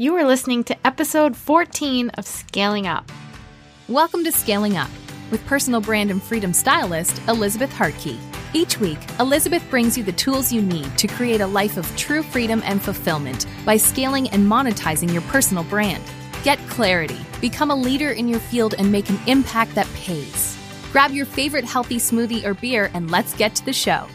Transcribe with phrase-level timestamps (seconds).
[0.00, 3.10] You are listening to episode 14 of Scaling Up.
[3.88, 4.88] Welcome to Scaling Up
[5.32, 8.16] with personal brand and freedom stylist Elizabeth Hartkey.
[8.54, 12.22] Each week, Elizabeth brings you the tools you need to create a life of true
[12.22, 16.04] freedom and fulfillment by scaling and monetizing your personal brand.
[16.44, 20.56] Get clarity, become a leader in your field, and make an impact that pays.
[20.92, 24.06] Grab your favorite healthy smoothie or beer and let's get to the show.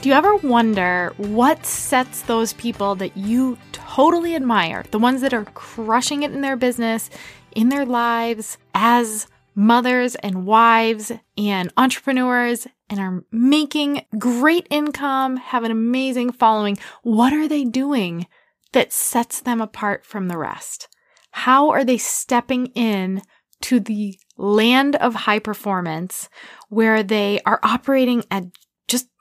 [0.00, 5.34] Do you ever wonder what sets those people that you totally admire, the ones that
[5.34, 7.10] are crushing it in their business,
[7.56, 15.64] in their lives, as mothers and wives and entrepreneurs, and are making great income, have
[15.64, 16.78] an amazing following?
[17.02, 18.28] What are they doing
[18.72, 20.86] that sets them apart from the rest?
[21.32, 23.20] How are they stepping in
[23.62, 26.28] to the land of high performance
[26.68, 28.44] where they are operating at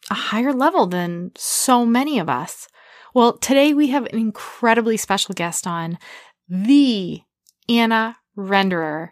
[0.09, 2.67] a higher level than so many of us.
[3.13, 5.97] Well, today we have an incredibly special guest on,
[6.47, 7.21] the
[7.67, 9.09] Anna Renderer,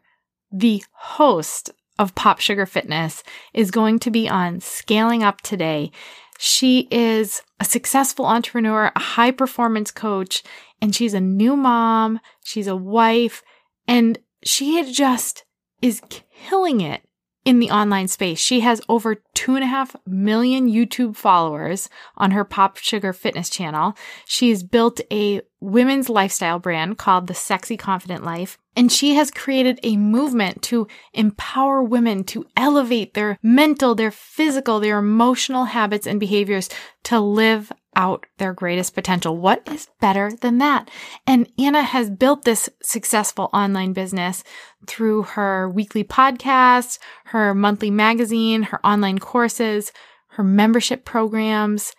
[0.51, 5.91] the host of Pop Sugar Fitness, is going to be on Scaling Up today.
[6.37, 10.43] She is a successful entrepreneur, a high performance coach,
[10.81, 12.19] and she's a new mom.
[12.43, 13.41] She's a wife,
[13.87, 15.45] and she just
[15.81, 16.01] is
[16.49, 17.01] killing it
[17.45, 18.39] in the online space.
[18.39, 23.49] She has over two and a half million YouTube followers on her Pop Sugar Fitness
[23.49, 23.95] channel.
[24.25, 28.57] She's built a women's lifestyle brand called The Sexy Confident Life.
[28.75, 34.79] And she has created a movement to empower women to elevate their mental, their physical,
[34.79, 36.69] their emotional habits and behaviors
[37.05, 39.37] to live out their greatest potential.
[39.37, 40.89] What is better than that?
[41.25, 44.43] And Anna has built this successful online business
[44.87, 49.91] through her weekly podcast, her monthly magazine, her online courses,
[50.29, 51.93] her membership programs,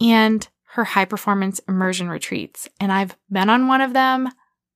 [0.00, 2.68] and her high performance immersion retreats.
[2.80, 4.28] And I've been on one of them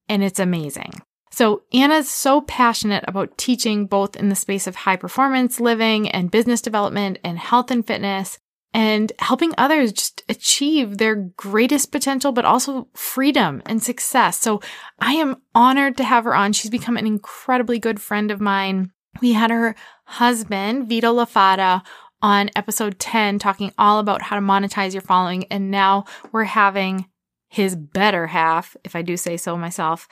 [0.09, 0.93] and it's amazing.
[1.31, 6.31] So Anna's so passionate about teaching both in the space of high performance living and
[6.31, 8.39] business development and health and fitness
[8.77, 14.37] and helping others just achieve their greatest potential, but also freedom and success.
[14.37, 14.61] So
[14.99, 16.53] I am honored to have her on.
[16.53, 18.93] She's become an incredibly good friend of mine.
[19.23, 21.83] We had her husband, Vito La Fata,
[22.21, 25.45] on episode 10 talking all about how to monetize your following.
[25.45, 27.07] And now we're having
[27.49, 30.07] his better half, if I do say so myself,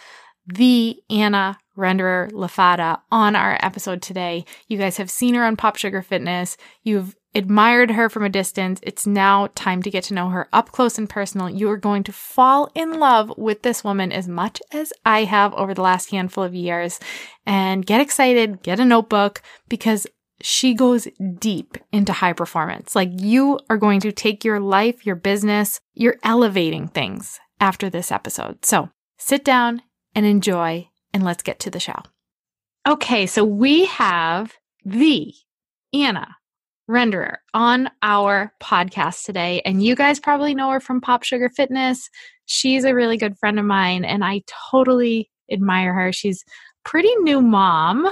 [0.46, 4.46] the Anna Renderer La Fata on our episode today.
[4.68, 6.56] You guys have seen her on Pop Sugar Fitness.
[6.82, 8.80] You've admired her from a distance.
[8.82, 11.50] It's now time to get to know her up close and personal.
[11.50, 15.52] You are going to fall in love with this woman as much as I have
[15.54, 17.00] over the last handful of years.
[17.46, 20.06] And get excited, get a notebook because
[20.40, 21.08] she goes
[21.38, 22.94] deep into high performance.
[22.94, 28.12] Like you are going to take your life, your business, you're elevating things after this
[28.12, 28.64] episode.
[28.64, 29.82] So sit down
[30.14, 32.00] and enjoy, and let's get to the show.
[32.86, 35.34] Okay, so we have the
[35.92, 36.36] Anna
[36.88, 39.62] renderer on our podcast today.
[39.64, 42.08] And you guys probably know her from Pop Sugar Fitness.
[42.46, 46.12] She's a really good friend of mine, and I totally admire her.
[46.12, 46.44] She's
[46.84, 48.08] pretty new mom,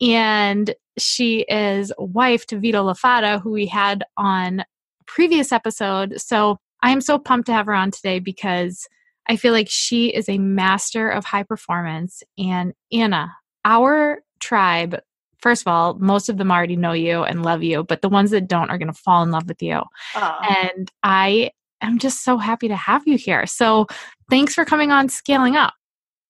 [0.00, 4.64] and she is wife to Vito La Fata, who we had on
[5.06, 6.20] previous episode.
[6.20, 8.86] So I am so pumped to have her on today because
[9.26, 12.22] I feel like she is a master of high performance.
[12.36, 13.34] And Anna,
[13.64, 15.00] our tribe
[15.44, 18.30] first of all, most of them already know you and love you, but the ones
[18.30, 19.82] that don't are going to fall in love with you.
[20.14, 20.72] Aww.
[20.72, 21.50] And I
[21.82, 23.44] am just so happy to have you here.
[23.44, 23.86] So
[24.30, 25.74] thanks for coming on Scaling Up.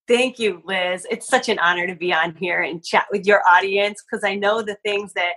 [0.08, 1.06] Thank you, Liz.
[1.12, 4.34] It's such an honor to be on here and chat with your audience because I
[4.34, 5.34] know the things that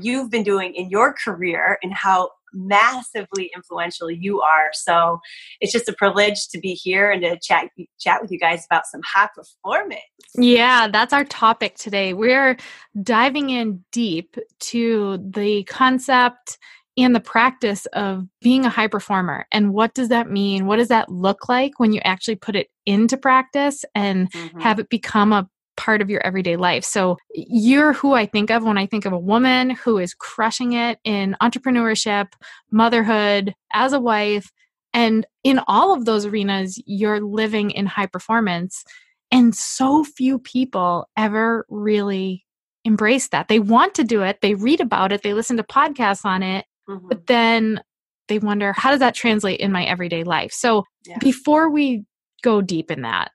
[0.00, 4.70] you've been doing in your career and how massively influential you are.
[4.72, 5.20] So
[5.60, 8.86] it's just a privilege to be here and to chat chat with you guys about
[8.86, 10.00] some high performance.
[10.34, 12.14] Yeah, that's our topic today.
[12.14, 12.56] We're
[13.02, 16.58] diving in deep to the concept
[16.96, 20.88] and the practice of being a high performer and what does that mean what does
[20.88, 24.58] that look like when you actually put it into practice and mm-hmm.
[24.58, 26.84] have it become a part of your everyday life.
[26.84, 30.74] So you're who I think of when I think of a woman who is crushing
[30.74, 32.32] it in entrepreneurship,
[32.70, 34.50] motherhood, as a wife.
[34.92, 38.84] And in all of those arenas, you're living in high performance.
[39.30, 42.44] And so few people ever really
[42.84, 43.48] embrace that.
[43.48, 46.64] They want to do it, they read about it, they listen to podcasts on it,
[46.88, 47.06] mm-hmm.
[47.06, 47.80] but then
[48.28, 50.52] they wonder, how does that translate in my everyday life?
[50.52, 51.18] So yeah.
[51.18, 52.04] before we
[52.42, 53.30] go deep in that,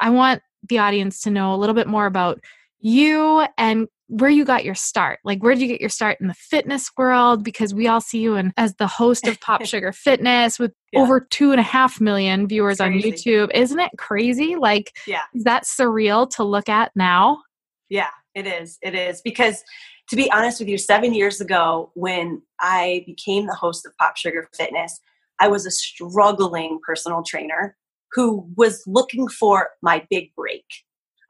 [0.00, 2.40] I want the audience to know a little bit more about
[2.80, 5.18] you and where you got your start.
[5.22, 7.44] Like, where did you get your start in the fitness world?
[7.44, 11.00] Because we all see you and as the host of Pop Sugar Fitness with yeah.
[11.00, 13.50] over two and a half million viewers on YouTube.
[13.54, 14.56] Isn't it crazy?
[14.56, 17.42] Like, yeah, is that surreal to look at now?
[17.90, 18.78] Yeah, it is.
[18.82, 19.62] It is because
[20.08, 24.16] to be honest with you, seven years ago, when I became the host of Pop
[24.16, 24.98] Sugar Fitness,
[25.38, 27.76] I was a struggling personal trainer
[28.12, 30.64] who was looking for my big break.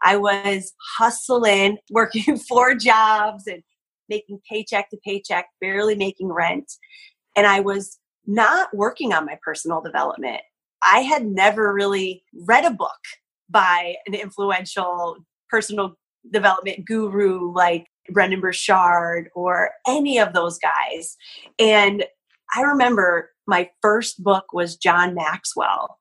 [0.03, 3.63] I was hustling, working four jobs and
[4.09, 6.73] making paycheck to paycheck, barely making rent.
[7.37, 10.41] And I was not working on my personal development.
[10.83, 12.91] I had never really read a book
[13.51, 15.17] by an influential
[15.49, 15.97] personal
[16.31, 21.17] development guru like Brendon Burchard or any of those guys.
[21.59, 22.05] And
[22.55, 25.99] I remember my first book was John Maxwell.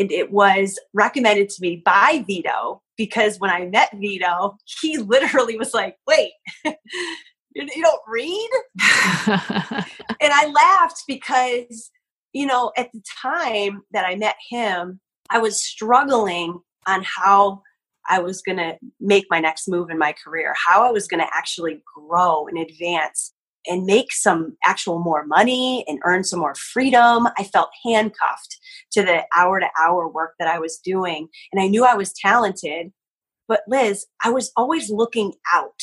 [0.00, 5.58] And it was recommended to me by Vito because when I met Vito, he literally
[5.58, 6.32] was like, wait,
[6.64, 8.50] you don't read?
[9.28, 11.90] and I laughed because,
[12.32, 17.60] you know, at the time that I met him, I was struggling on how
[18.08, 21.20] I was going to make my next move in my career, how I was going
[21.20, 23.34] to actually grow and advance
[23.68, 27.28] and make some actual more money and earn some more freedom.
[27.36, 28.59] I felt handcuffed
[28.92, 31.28] to the hour to hour work that I was doing.
[31.52, 32.92] And I knew I was talented.
[33.48, 35.80] But Liz, I was always looking out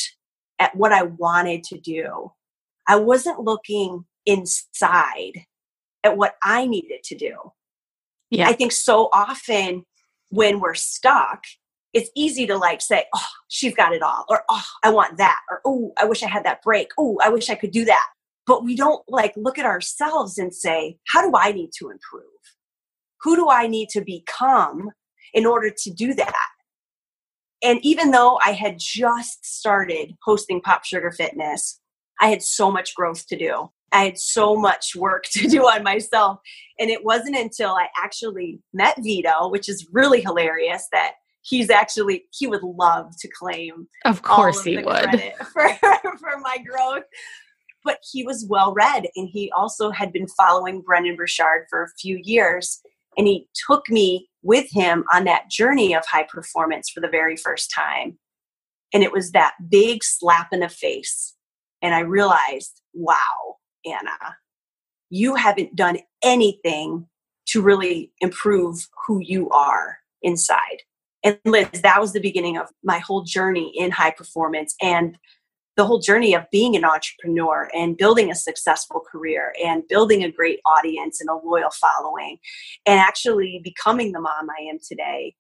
[0.60, 2.32] at what I wanted to do.
[2.88, 5.44] I wasn't looking inside
[6.04, 7.36] at what I needed to do.
[8.30, 8.48] Yeah.
[8.48, 9.84] I think so often
[10.30, 11.44] when we're stuck,
[11.94, 15.40] it's easy to like say, oh, she's got it all, or oh, I want that,
[15.50, 16.90] or oh, I wish I had that break.
[16.98, 18.08] Oh, I wish I could do that.
[18.46, 22.24] But we don't like look at ourselves and say, how do I need to improve?
[23.24, 24.92] Who do I need to become
[25.34, 26.48] in order to do that?
[27.64, 31.80] And even though I had just started hosting Pop Sugar Fitness,
[32.22, 33.70] I had so much growth to do.
[33.92, 36.40] I had so much work to do on myself.
[36.80, 41.14] And it wasn't until I actually met Vito, which is really hilarious that
[41.48, 45.10] he's actually he would love to claim of course of he would
[45.54, 45.70] for,
[46.20, 47.04] for my growth
[47.84, 51.90] but he was well read and he also had been following Brendon Burchard for a
[52.00, 52.82] few years
[53.18, 57.36] and he took me with him on that journey of high performance for the very
[57.36, 58.18] first time.
[58.94, 61.34] And it was that big slap in the face.
[61.82, 64.38] And i realized wow anna
[65.10, 67.08] you haven't done anything
[67.48, 70.82] to really improve who you are inside.
[71.24, 74.76] And Liz, that was the beginning of my whole journey in high performance.
[74.82, 75.18] And
[75.78, 80.32] the whole journey of being an entrepreneur and building a successful career and building a
[80.32, 82.38] great audience and a loyal following
[82.86, 85.36] and actually becoming the mom I am today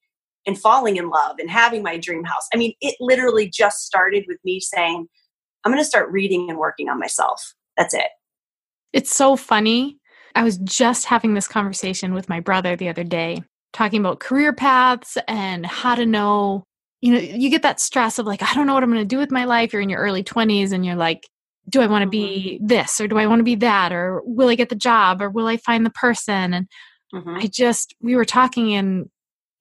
[0.45, 2.48] and falling in love and having my dream house.
[2.54, 5.07] I mean, it literally just started with me saying,
[5.66, 7.56] I'm going to start reading and working on myself.
[7.75, 8.07] That's it.
[8.94, 9.98] It's so funny.
[10.36, 13.42] I was just having this conversation with my brother the other day
[13.74, 16.63] talking about career paths and how to know
[17.01, 19.05] you know you get that stress of like i don't know what i'm going to
[19.05, 21.27] do with my life you're in your early 20s and you're like
[21.69, 22.67] do i want to be mm-hmm.
[22.67, 25.29] this or do i want to be that or will i get the job or
[25.29, 26.67] will i find the person and
[27.13, 27.35] mm-hmm.
[27.35, 29.09] i just we were talking and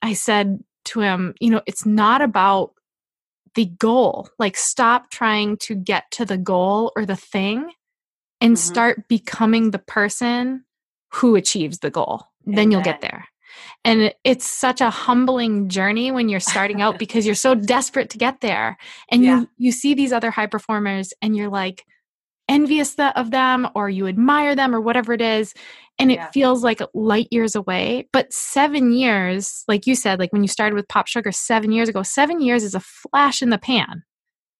[0.03, 2.73] i said to him you know it's not about
[3.55, 7.71] the goal like stop trying to get to the goal or the thing
[8.41, 8.73] and mm-hmm.
[8.73, 10.65] start becoming the person
[11.13, 13.27] who achieves the goal then you'll get there
[13.85, 18.19] and it's such a humbling journey when you're starting out because you're so desperate to
[18.19, 18.77] get there
[19.11, 19.41] and yeah.
[19.41, 21.85] you you see these other high performers and you're like
[22.49, 25.53] envious of them or you admire them or whatever it is
[25.99, 26.31] and it yeah.
[26.31, 30.75] feels like light years away but 7 years like you said like when you started
[30.75, 34.05] with pop sugar 7 years ago 7 years is a flash in the pan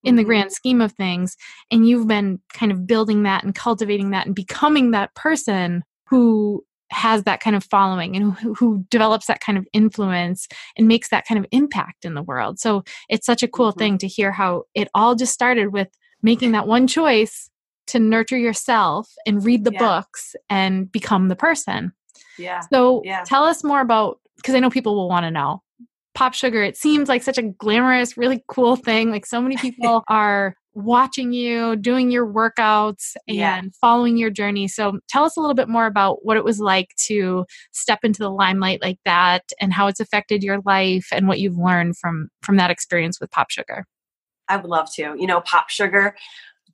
[0.03, 0.29] in the mm-hmm.
[0.29, 1.37] grand scheme of things
[1.71, 6.65] and you've been kind of building that and cultivating that and becoming that person who
[6.91, 11.09] has that kind of following and who, who, develops that kind of influence and makes
[11.09, 12.61] that kind of impact in the world.
[12.61, 13.79] So it's such a cool mm-hmm.
[13.79, 15.89] thing to hear how it all just started with
[16.23, 17.51] making that one choice
[17.89, 19.79] to nurture yourself and read the yeah.
[19.79, 21.93] books and become the person.
[22.39, 22.61] Yeah.
[22.73, 23.23] So yeah.
[23.25, 25.63] tell us more about because I know people will want to know.
[26.15, 29.11] Pop sugar, it seems like such a glamorous, really cool thing.
[29.11, 33.63] Like so many people are watching you, doing your workouts, and yeah.
[33.81, 34.69] following your journey.
[34.69, 38.21] So, tell us a little bit more about what it was like to step into
[38.21, 42.29] the limelight like that, and how it's affected your life, and what you've learned from
[42.43, 43.87] from that experience with Pop Sugar.
[44.49, 45.15] I would love to.
[45.19, 46.15] You know, Pop Sugar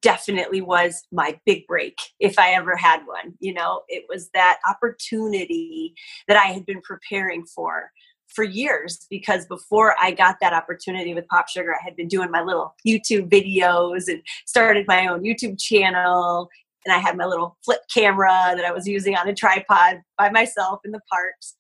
[0.03, 3.35] definitely was my big break if I ever had one.
[3.39, 5.95] You know, it was that opportunity
[6.29, 7.91] that I had been preparing for
[8.35, 12.31] for years because before I got that opportunity with Pop Sugar, I had been doing
[12.31, 16.49] my little YouTube videos and started my own YouTube channel.
[16.85, 20.31] And I had my little flip camera that I was using on a tripod by
[20.31, 21.55] myself in the parks.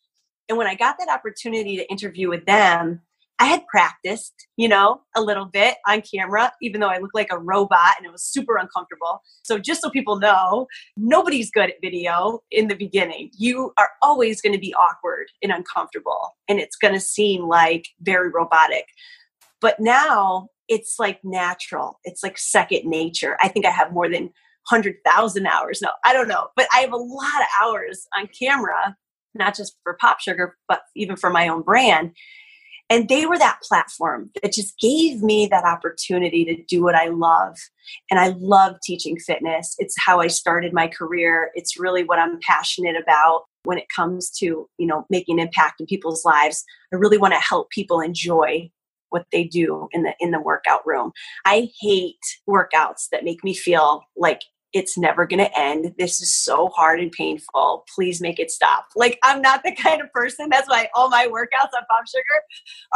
[0.48, 3.00] And when I got that opportunity to interview with them,
[3.38, 7.32] I had practiced, you know, a little bit on camera, even though I looked like
[7.32, 9.20] a robot and it was super uncomfortable.
[9.42, 13.30] So, just so people know, nobody's good at video in the beginning.
[13.36, 17.88] You are always going to be awkward and uncomfortable, and it's going to seem like
[18.00, 18.86] very robotic.
[19.60, 23.36] But now it's like natural, it's like second nature.
[23.40, 24.30] I think I have more than
[24.70, 25.80] 100,000 hours.
[25.82, 28.96] No, I don't know, but I have a lot of hours on camera,
[29.34, 32.12] not just for Pop Sugar, but even for my own brand
[32.90, 37.08] and they were that platform that just gave me that opportunity to do what I
[37.08, 37.56] love.
[38.10, 39.74] And I love teaching fitness.
[39.78, 41.50] It's how I started my career.
[41.54, 45.86] It's really what I'm passionate about when it comes to, you know, making impact in
[45.86, 46.64] people's lives.
[46.92, 48.70] I really want to help people enjoy
[49.12, 51.12] what they do in the in the workout room.
[51.44, 52.16] I hate
[52.48, 55.94] workouts that make me feel like it's never going to end.
[55.98, 57.84] This is so hard and painful.
[57.94, 58.86] Please make it stop.
[58.96, 60.48] Like, I'm not the kind of person.
[60.50, 62.22] That's why all my workouts on Pop Sugar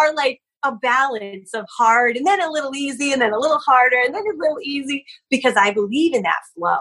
[0.01, 3.59] are like a balance of hard and then a little easy and then a little
[3.59, 6.79] harder and then a little easy because I believe in that flow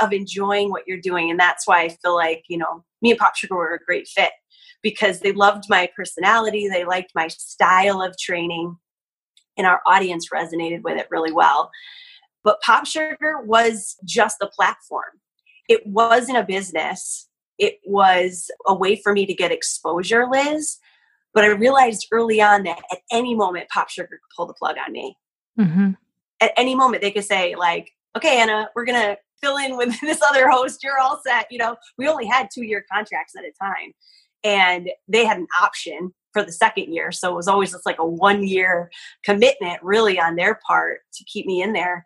[0.00, 1.30] of enjoying what you're doing.
[1.30, 4.08] And that's why I feel like, you know, me and Pop Sugar were a great
[4.08, 4.32] fit
[4.82, 8.76] because they loved my personality, they liked my style of training,
[9.56, 11.70] and our audience resonated with it really well.
[12.44, 15.20] But Pop Sugar was just a platform.
[15.68, 17.28] It wasn't a business.
[17.58, 20.78] It was a way for me to get exposure, Liz.
[21.34, 24.76] But I realized early on that at any moment, Pop Sugar could pull the plug
[24.84, 25.16] on me.
[25.58, 25.90] Mm-hmm.
[26.40, 30.00] At any moment, they could say, like, okay, Anna, we're going to fill in with
[30.00, 30.82] this other host.
[30.82, 31.46] You're all set.
[31.50, 33.92] You know, we only had two year contracts at a time.
[34.44, 37.10] And they had an option for the second year.
[37.12, 38.90] So it was always just like a one year
[39.24, 42.04] commitment, really, on their part to keep me in there.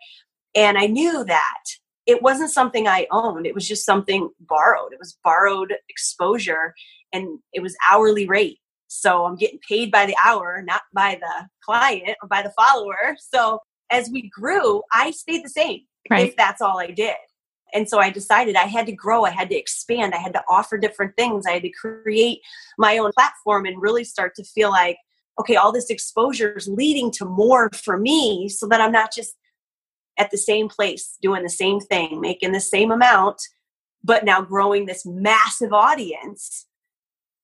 [0.55, 1.65] And I knew that
[2.07, 3.47] it wasn't something I owned.
[3.47, 4.93] It was just something borrowed.
[4.93, 6.75] It was borrowed exposure
[7.13, 8.59] and it was hourly rate.
[8.89, 13.17] So I'm getting paid by the hour, not by the client or by the follower.
[13.19, 13.61] So
[13.91, 16.29] as we grew, I stayed the same right.
[16.29, 17.17] if that's all I did.
[17.75, 20.43] And so I decided I had to grow, I had to expand, I had to
[20.49, 22.41] offer different things, I had to create
[22.79, 24.99] my own platform and really start to feel like,
[25.41, 29.35] okay, all this exposure is leading to more for me so that I'm not just
[30.19, 33.41] at the same place doing the same thing, making the same amount,
[34.05, 36.67] but now growing this massive audience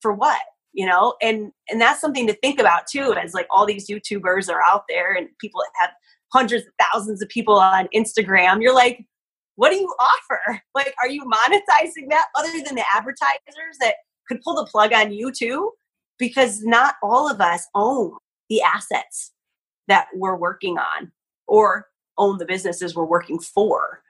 [0.01, 0.41] for what?
[0.75, 4.51] You know, and and that's something to think about too, as like all these YouTubers
[4.51, 5.91] are out there and people have
[6.33, 8.63] hundreds of thousands of people on Instagram.
[8.63, 9.07] You're like,
[9.59, 10.63] what do you offer?
[10.75, 13.97] Like, are you monetizing that other than the advertisers that
[14.29, 15.73] could pull the plug on you too?
[16.17, 18.13] Because not all of us own
[18.49, 19.33] the assets
[19.89, 21.11] that we're working on
[21.49, 21.87] or
[22.17, 24.03] own the businesses we're working for.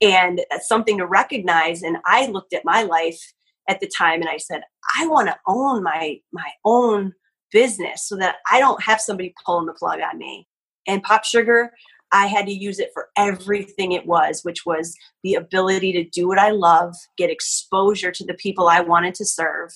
[0.00, 1.84] And that's something to recognize.
[1.84, 3.20] And I looked at my life
[3.68, 4.62] at the time and I said,
[4.98, 7.12] I want to own my my own
[7.52, 10.48] business so that I don't have somebody pulling the plug on me.
[10.88, 11.70] And Pop Sugar,
[12.12, 16.28] I had to use it for everything it was, which was the ability to do
[16.28, 19.70] what I love, get exposure to the people I wanted to serve,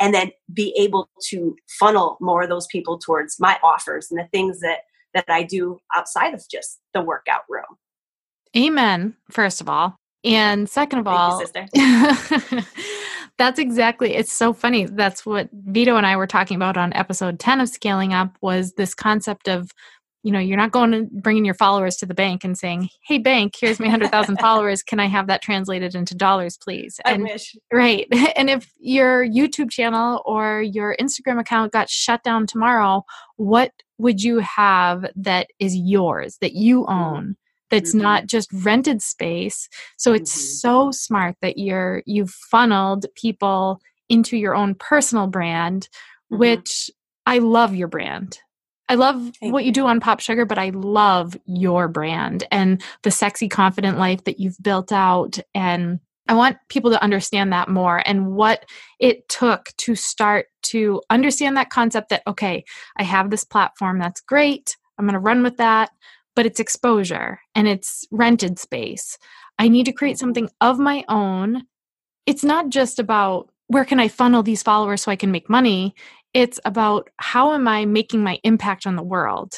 [0.00, 4.28] and then be able to funnel more of those people towards my offers and the
[4.32, 4.80] things that
[5.12, 7.78] that I do outside of just the workout room.
[8.56, 9.96] Amen, first of all.
[10.24, 11.40] And second of all,
[11.74, 12.60] you,
[13.38, 14.86] that's exactly it's so funny.
[14.86, 18.72] That's what Vito and I were talking about on episode 10 of Scaling Up was
[18.72, 19.70] this concept of
[20.24, 23.18] you know you're not going to bringing your followers to the bank and saying hey
[23.18, 27.32] bank here's my 100000 followers can i have that translated into dollars please and, I
[27.32, 27.54] wish.
[27.72, 33.04] right and if your youtube channel or your instagram account got shut down tomorrow
[33.36, 36.92] what would you have that is yours that you mm-hmm.
[36.92, 37.36] own
[37.70, 38.02] that's mm-hmm.
[38.02, 40.68] not just rented space so it's mm-hmm.
[40.68, 45.88] so smart that you're you've funneled people into your own personal brand
[46.32, 46.38] mm-hmm.
[46.38, 46.90] which
[47.26, 48.38] i love your brand
[48.88, 52.82] I love Thank what you do on Pop Sugar, but I love your brand and
[53.02, 55.38] the sexy, confident life that you've built out.
[55.54, 58.64] And I want people to understand that more and what
[58.98, 62.64] it took to start to understand that concept that, okay,
[62.96, 64.76] I have this platform that's great.
[64.98, 65.90] I'm going to run with that,
[66.34, 69.18] but it's exposure and it's rented space.
[69.58, 70.20] I need to create mm-hmm.
[70.20, 71.64] something of my own.
[72.26, 75.94] It's not just about where can I funnel these followers so I can make money?
[76.34, 79.54] It's about how am I making my impact on the world?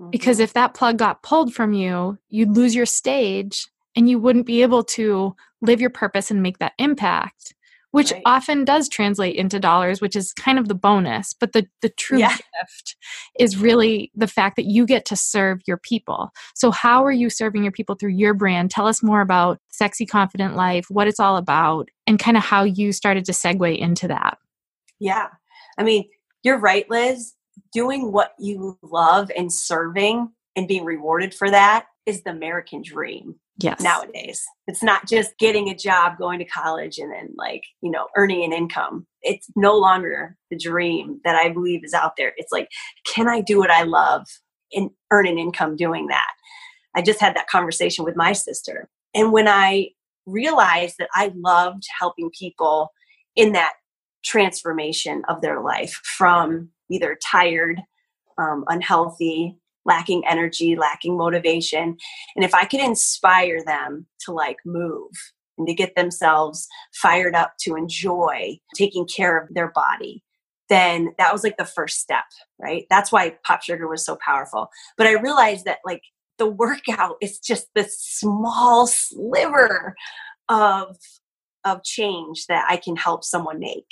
[0.00, 0.10] Mm-hmm.
[0.10, 4.46] Because if that plug got pulled from you, you'd lose your stage and you wouldn't
[4.46, 7.54] be able to live your purpose and make that impact.
[7.92, 8.22] which Right.
[8.24, 11.34] often does translate into dollars, which is kind of the bonus.
[11.34, 12.28] But the, the true Yeah.
[12.36, 12.94] gift
[13.36, 16.30] is really the fact that you get to serve your people.
[16.54, 18.70] So, how are you serving your people through your brand?
[18.70, 22.62] Tell us more about Sexy Confident Life, what it's all about, and kind of how
[22.62, 24.38] you started to segue into that.
[25.00, 25.26] Yeah.
[25.76, 26.04] I mean,
[26.42, 27.34] you're right, Liz.
[27.72, 33.36] Doing what you love and serving and being rewarded for that is the American dream
[33.58, 33.80] Yes.
[33.80, 34.42] nowadays.
[34.66, 38.42] It's not just getting a job, going to college, and then like, you know, earning
[38.42, 39.06] an income.
[39.22, 42.32] It's no longer the dream that I believe is out there.
[42.38, 42.68] It's like,
[43.06, 44.26] can I do what I love
[44.72, 46.30] and earn an income doing that?
[46.96, 48.88] I just had that conversation with my sister.
[49.14, 49.90] And when I
[50.26, 52.90] realized that I loved helping people
[53.36, 53.74] in that
[54.24, 57.80] transformation of their life from either tired,
[58.38, 61.96] um, unhealthy, lacking energy, lacking motivation.
[62.36, 65.10] And if I could inspire them to like move
[65.58, 70.22] and to get themselves fired up to enjoy taking care of their body,
[70.68, 72.24] then that was like the first step,
[72.58, 72.86] right?
[72.88, 74.68] That's why Pop Sugar was so powerful.
[74.96, 76.02] But I realized that like
[76.38, 79.94] the workout is just this small sliver
[80.48, 80.96] of
[81.64, 83.86] of change that I can help someone make.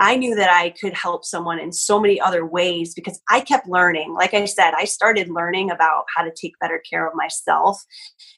[0.00, 3.68] I knew that I could help someone in so many other ways because I kept
[3.68, 4.14] learning.
[4.14, 7.84] Like I said, I started learning about how to take better care of myself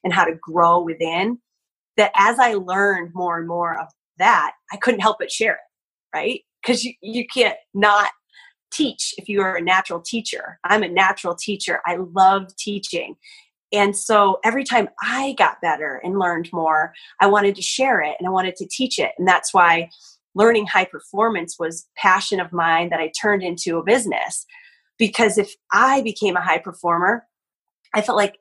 [0.02, 1.38] and how to grow within.
[1.96, 3.86] That as I learned more and more of
[4.18, 6.40] that, I couldn't help but share it, right?
[6.60, 8.10] Because you, you can't not
[8.72, 10.58] teach if you are a natural teacher.
[10.64, 11.80] I'm a natural teacher.
[11.86, 13.16] I love teaching.
[13.72, 18.16] And so every time I got better and learned more, I wanted to share it
[18.18, 19.12] and I wanted to teach it.
[19.18, 19.90] And that's why
[20.34, 24.46] learning high performance was passion of mine that I turned into a business.
[24.98, 27.26] Because if I became a high performer,
[27.94, 28.38] I felt like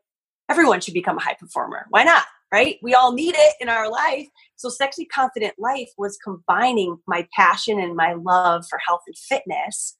[0.50, 1.86] everyone should become a high performer.
[1.90, 2.26] Why not?
[2.52, 2.78] Right?
[2.84, 4.28] We all need it in our life.
[4.58, 9.96] So Sexy Confident Life was combining my passion and my love for health and fitness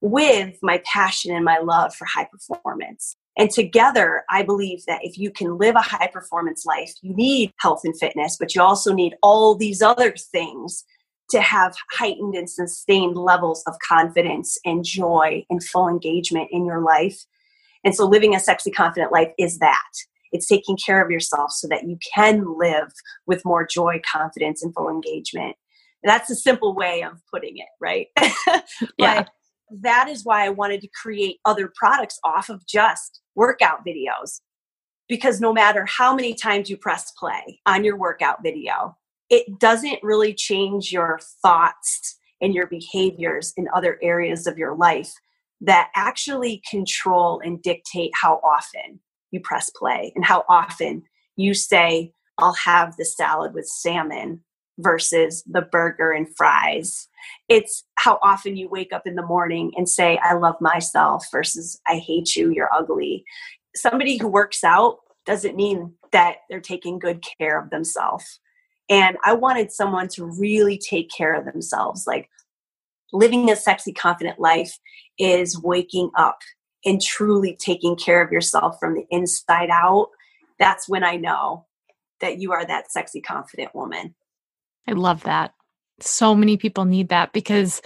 [0.00, 3.16] with my passion and my love for high performance.
[3.36, 7.52] And together, I believe that if you can live a high performance life, you need
[7.58, 10.84] health and fitness, but you also need all these other things
[11.30, 16.80] to have heightened and sustained levels of confidence and joy and full engagement in your
[16.80, 17.24] life.
[17.84, 19.92] And so, living a sexy, confident life is that.
[20.32, 22.92] It's taking care of yourself so that you can live
[23.26, 25.56] with more joy, confidence, and full engagement.
[26.04, 28.08] That's a simple way of putting it, right?
[28.96, 29.22] Yeah.
[29.22, 29.30] But
[29.82, 34.40] that is why I wanted to create other products off of just workout videos.
[35.08, 38.96] Because no matter how many times you press play on your workout video,
[39.30, 45.12] it doesn't really change your thoughts and your behaviors in other areas of your life
[45.60, 48.98] that actually control and dictate how often
[49.30, 51.02] you press play and how often
[51.36, 54.42] you say, I'll have the salad with salmon
[54.78, 57.06] versus the burger and fries.
[57.48, 61.78] It's how often you wake up in the morning and say, I love myself versus
[61.86, 63.24] I hate you, you're ugly.
[63.76, 68.40] Somebody who works out doesn't mean that they're taking good care of themselves.
[68.90, 72.06] And I wanted someone to really take care of themselves.
[72.06, 72.28] Like
[73.12, 74.78] living a sexy, confident life
[75.18, 76.40] is waking up
[76.84, 80.08] and truly taking care of yourself from the inside out.
[80.58, 81.66] That's when I know
[82.20, 84.14] that you are that sexy, confident woman.
[84.88, 85.54] I love that.
[86.00, 87.80] So many people need that because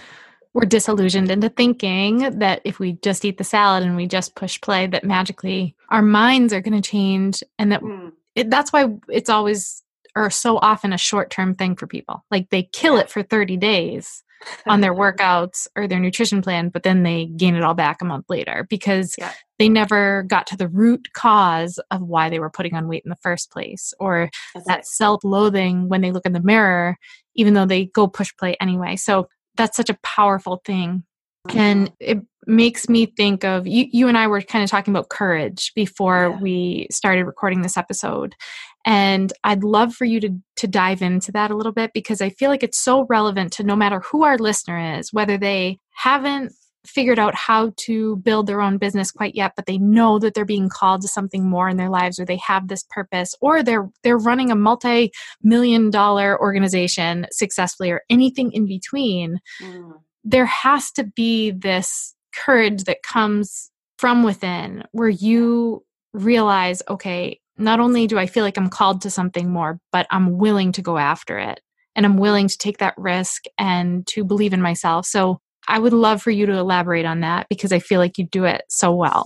[0.53, 4.59] we're disillusioned into thinking that if we just eat the salad and we just push
[4.61, 8.13] play, that magically our minds are going to change, and that Mm.
[8.35, 9.83] it, that's why it's always
[10.15, 12.23] or so often a short term thing for people.
[12.31, 14.23] Like they kill it for 30 days
[14.67, 18.05] on their workouts or their nutrition plan, but then they gain it all back a
[18.05, 19.31] month later because Yeah.
[19.59, 23.09] they never got to the root cause of why they were putting on weight in
[23.09, 26.97] the first place or That's that self loathing when they look in the mirror,
[27.35, 28.95] even though they go push play anyway.
[28.95, 31.03] So that's such a powerful thing.
[31.53, 31.93] And mm-hmm.
[31.99, 35.71] it makes me think of you, you and I were kind of talking about courage
[35.75, 36.41] before Yeah.
[36.41, 38.35] we started recording this episode.
[38.85, 42.29] And I'd love for you to, to dive into that a little bit because I
[42.29, 46.53] feel like it's so relevant to no matter who our listener is, whether they haven't
[46.85, 50.45] figured out how to build their own business quite yet but they know that they're
[50.45, 53.89] being called to something more in their lives or they have this purpose or they're
[54.03, 59.93] they're running a multi-million dollar organization successfully or anything in between Mm.
[60.23, 67.79] there has to be this courage that comes from within where you realize okay not
[67.79, 70.97] only do i feel like i'm called to something more but i'm willing to go
[70.97, 71.59] after it
[71.95, 75.93] and i'm willing to take that risk and to believe in myself so i would
[75.93, 78.93] love for you to elaborate on that because i feel like you do it so
[78.93, 79.25] well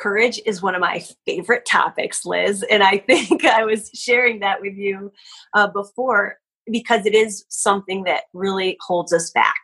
[0.00, 2.64] Courage is one of my favorite topics, Liz.
[2.70, 5.12] And I think I was sharing that with you
[5.54, 6.38] uh, before.
[6.70, 9.60] because it is something that really holds us back.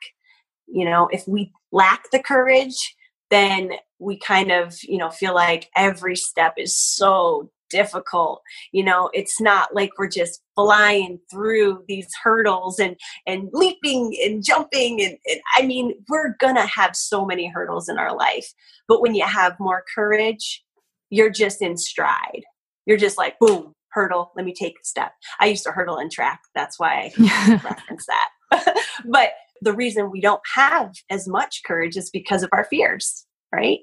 [0.66, 2.96] You know, if we lack the courage,
[3.30, 9.10] then we kind of, you know, feel like every step is so difficult you know?
[9.12, 15.16] It's not like we're just flying through these hurdles and and leaping and jumping and,
[15.26, 18.52] and, i mean we're gonna have so many hurdles in our life
[18.88, 20.64] but when you have more courage
[21.10, 22.42] you're just in stride.
[22.84, 25.12] You're just like boom hurdle let me take a step.
[25.40, 28.76] I used to hurdle in track that's why i reference that.
[29.04, 29.30] But
[29.62, 33.80] the reason we don't have as much courage is because of our fears right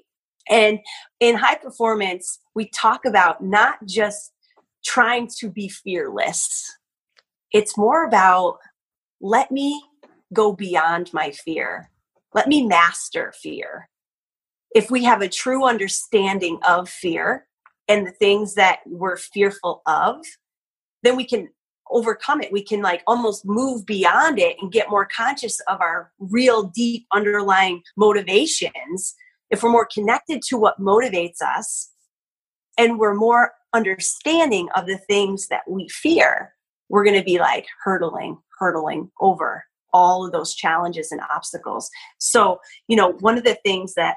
[0.48, 0.80] and
[1.20, 4.32] in high performance, we talk about not just
[4.84, 6.76] trying to be fearless,
[7.52, 8.58] it's more about
[9.20, 9.82] let me
[10.32, 11.90] go beyond my fear,
[12.34, 13.88] let me master fear.
[14.74, 17.46] If we have a true understanding of fear
[17.88, 20.16] and the things that we're fearful of,
[21.04, 21.48] then we can
[21.90, 22.52] overcome it.
[22.52, 27.06] We can like almost move beyond it and get more conscious of our real deep
[27.12, 29.14] underlying motivations
[29.50, 31.90] if we're more connected to what motivates us
[32.78, 36.54] and we're more understanding of the things that we fear,
[36.88, 41.88] we're going to be like hurdling, hurdling over all of those challenges and obstacles.
[42.18, 44.16] So, you know, one of the things that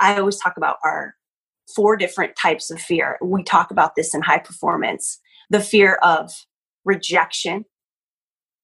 [0.00, 1.14] I always talk about are
[1.74, 3.18] four different types of fear.
[3.22, 6.32] We talk about this in high performance the fear of
[6.84, 7.64] rejection.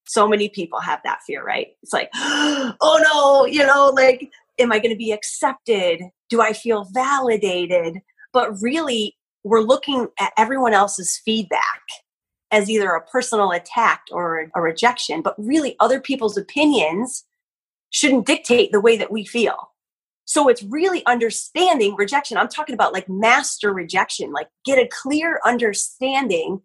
[0.07, 1.69] So many people have that fear, right?
[1.83, 6.03] It's like, oh no, you know, like am I going to be accepted?
[6.29, 7.99] Do I feel validated?
[8.33, 11.83] But really, we're looking at everyone else's feedback
[12.51, 17.25] as either a personal attack or a rejection, but really, other people's opinions
[17.91, 19.71] shouldn't dictate the way that we feel.
[20.25, 22.37] So it's really understanding rejection.
[22.37, 26.61] I'm talking about like master rejection, like get a clear understanding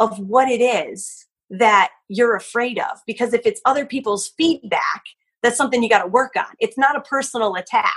[0.00, 2.98] of what it is that you're afraid of.
[3.06, 5.04] Because if it's other people's feedback,
[5.42, 6.46] that's something you got to work on.
[6.58, 7.94] It's not a personal attack.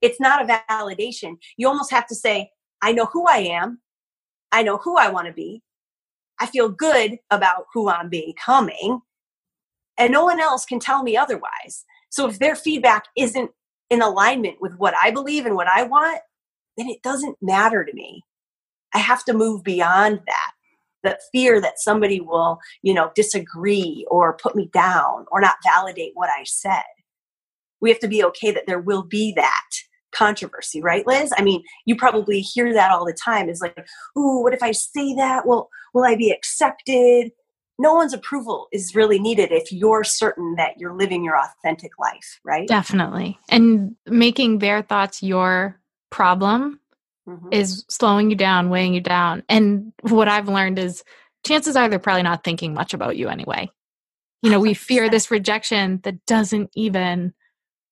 [0.00, 1.36] It's not a validation.
[1.56, 2.50] You almost have to say,
[2.82, 3.80] I know who I am.
[4.52, 5.62] I know who I want to be.
[6.40, 9.00] I feel good about who I'm becoming.
[9.98, 11.84] And no one else can tell me otherwise.
[12.10, 13.50] So if their feedback isn't
[13.90, 16.20] in alignment with what I believe and what I want,
[16.76, 18.22] then it doesn't matter to me.
[18.94, 20.52] I have to move beyond that
[21.02, 26.12] the fear that somebody will, you know, disagree or put me down or not validate
[26.14, 26.82] what I said.
[27.80, 29.70] We have to be okay that there will be that
[30.12, 31.32] controversy, right, Liz?
[31.36, 33.48] I mean, you probably hear that all the time.
[33.48, 33.78] Is like,
[34.18, 35.46] ooh, what if I say that?
[35.46, 37.30] Well, will I be accepted?
[37.78, 42.40] No one's approval is really needed if you're certain that you're living your authentic life,
[42.44, 42.66] right?
[42.66, 43.38] Definitely.
[43.48, 45.78] And making their thoughts your
[46.10, 46.80] problem
[47.28, 47.48] mm-hmm.
[47.52, 49.42] is slowing you down, weighing you down.
[49.48, 51.04] And what I've learned is
[51.46, 53.70] chances are they're probably not thinking much about you anyway.
[54.42, 57.34] You know, we fear this rejection that doesn't even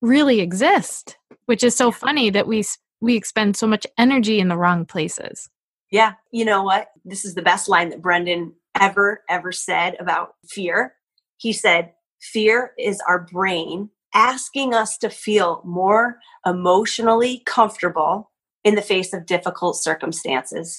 [0.00, 2.64] really exist, which is so funny that we
[3.00, 5.50] we expend so much energy in the wrong places.
[5.90, 6.88] Yeah, you know what?
[7.04, 10.94] This is the best line that Brendon ever ever said about fear.
[11.36, 18.30] He said, "Fear is our brain asking us to feel more emotionally comfortable
[18.66, 20.76] in the face of difficult circumstances.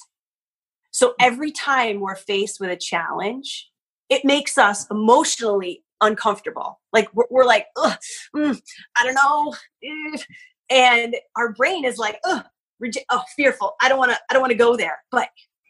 [0.91, 3.69] So every time we're faced with a challenge,
[4.09, 6.81] it makes us emotionally uncomfortable.
[6.91, 8.61] Like we're, we're like, mm,
[8.97, 9.55] I don't know,
[10.69, 12.43] and our brain is like, oh,
[13.37, 13.75] fearful.
[13.81, 14.17] I don't want to.
[14.29, 14.99] I don't want to go there.
[15.09, 15.29] But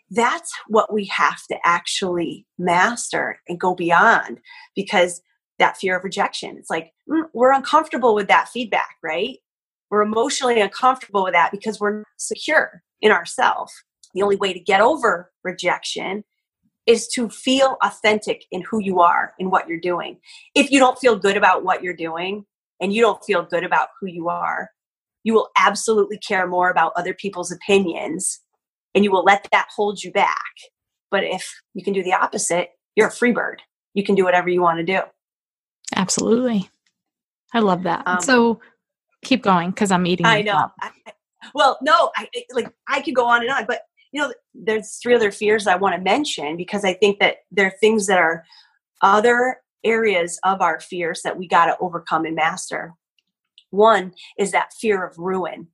[0.10, 4.40] that's what we have to actually master and go beyond
[4.76, 5.22] because
[5.60, 6.58] that fear of rejection.
[6.58, 9.38] It's like mm, we're uncomfortable with that feedback, right?
[9.90, 13.74] We're emotionally uncomfortable with that because we're not secure in ourselves.
[14.14, 16.24] The only way to get over rejection
[16.86, 20.18] is to feel authentic in who you are and what you're doing.
[20.56, 22.46] If you don't feel good about what you're doing
[22.80, 24.70] and you don't feel good about who you are,
[25.24, 28.40] you will absolutely care more about other people's opinions
[28.96, 30.54] and you will let that hold you back.
[31.12, 33.62] But if you can do the opposite, you're a free bird.
[33.94, 35.02] You can do whatever you want to do.
[35.96, 36.70] Absolutely.
[37.54, 38.04] I love that.
[38.08, 38.60] Um, so,
[39.24, 40.26] keep going because I'm eating.
[40.26, 40.72] I know.
[40.82, 40.92] I,
[41.54, 45.16] well, no, I like I could go on and on, but you know, there's three
[45.16, 48.44] other fears I want to mention because I think that there are things that are
[49.02, 52.94] other areas of our fears that we got to overcome and master.
[53.70, 55.68] One is that fear of ruin,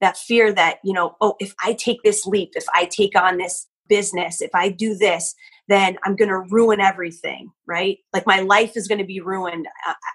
[0.00, 3.38] that fear that, you know, oh, if I take this leap, if I take on
[3.38, 5.34] this business, if I do this,
[5.68, 7.98] then I'm going to ruin everything, right?
[8.14, 9.66] Like my life is going to be ruined.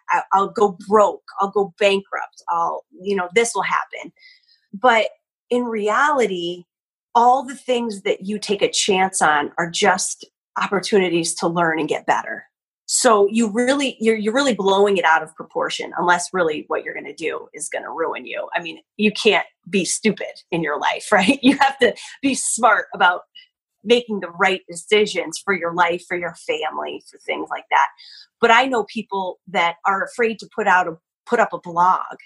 [0.09, 1.23] I, will go broke.
[1.39, 2.41] I'll go bankrupt.
[2.49, 4.11] I'll, you know, this will happen.
[4.73, 5.09] But
[5.49, 6.63] in reality,
[7.13, 10.25] all the things that you take a chance on are just
[10.61, 12.45] opportunities to learn and get better.
[12.87, 16.93] so you really you're you're really blowing it out of proportion unless really what you're
[16.93, 20.61] going to do is going to ruin you i mean you can't be stupid in
[20.61, 23.21] your life right you have to be smart about
[23.85, 27.87] making the right decisions for your life for your family for things like that
[28.41, 32.17] but i know people that are afraid to put out a put up a blog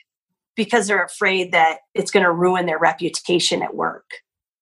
[0.55, 4.05] because they're afraid that it's going to ruin their reputation at work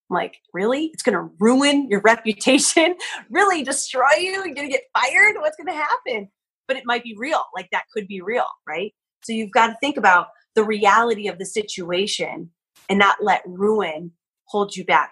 [0.10, 0.86] I'm like, really?
[0.94, 2.96] It's going to ruin your reputation?
[3.30, 4.32] really destroy you?
[4.32, 5.36] You're going to get fired?
[5.40, 6.30] What's going to happen?
[6.68, 7.44] But it might be real.
[7.56, 8.94] Like that could be real, right?
[9.24, 12.52] So you've got to think about the reality of the situation
[12.90, 14.12] and not let ruin
[14.46, 15.12] hold you back.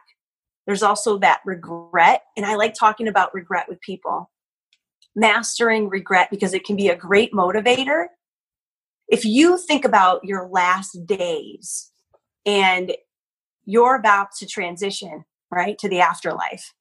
[0.66, 2.24] There's also that regret.
[2.36, 4.32] And I like talking about regret with people.
[5.16, 8.08] Mastering regret because it can be a great motivator.
[9.08, 11.92] If you think about your last days
[12.46, 12.94] and
[13.66, 16.74] you're about to transition, right, to the afterlife,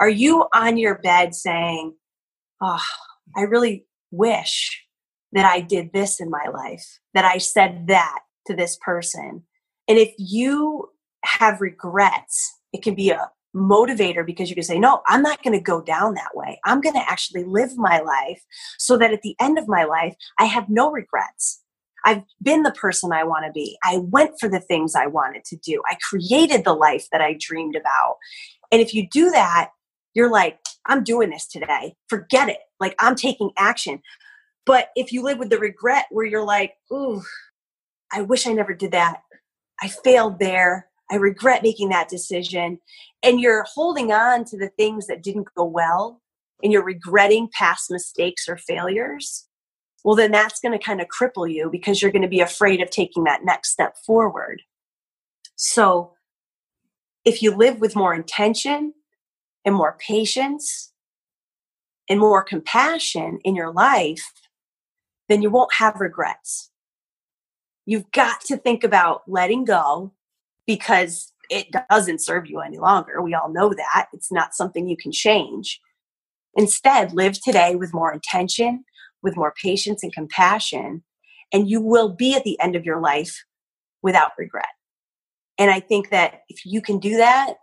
[0.00, 1.94] are you on your bed saying,
[2.62, 2.82] Oh,
[3.36, 4.82] I really wish
[5.32, 9.42] that I did this in my life, that I said that to this person?
[9.88, 10.88] And if you
[11.24, 15.54] have regrets, it can be a motivator because you can say, No, I'm not going
[15.54, 16.60] to go down that way.
[16.64, 18.42] I'm going to actually live my life
[18.78, 21.62] so that at the end of my life, I have no regrets.
[22.04, 23.76] I've been the person I want to be.
[23.82, 25.82] I went for the things I wanted to do.
[25.88, 28.16] I created the life that I dreamed about.
[28.70, 29.70] And if you do that,
[30.14, 31.94] you're like, I'm doing this today.
[32.08, 32.58] Forget it.
[32.78, 34.02] Like, I'm taking action.
[34.66, 37.22] But if you live with the regret where you're like, ooh,
[38.12, 39.22] I wish I never did that.
[39.80, 40.88] I failed there.
[41.10, 42.78] I regret making that decision.
[43.22, 46.20] And you're holding on to the things that didn't go well
[46.62, 49.46] and you're regretting past mistakes or failures
[50.06, 52.80] well, then that's going to kind of cripple you because you're going to be afraid
[52.80, 54.62] of taking that next step forward.
[55.56, 56.12] So,
[57.24, 58.94] if you live with more intention
[59.64, 60.92] and more patience
[62.08, 64.30] and more compassion in your life,
[65.28, 66.70] then you won't have regrets.
[67.84, 70.12] You've got to think about letting go
[70.66, 73.22] because it doesn't serve you any longer.
[73.22, 74.08] We all know that.
[74.12, 75.80] It's not something you can change.
[76.54, 78.84] Instead, live today with more intention
[79.26, 81.02] with more patience and compassion,
[81.52, 83.44] and you will be at the end of your life
[84.02, 84.66] without regret.
[85.58, 87.54] And I think that if you can do that,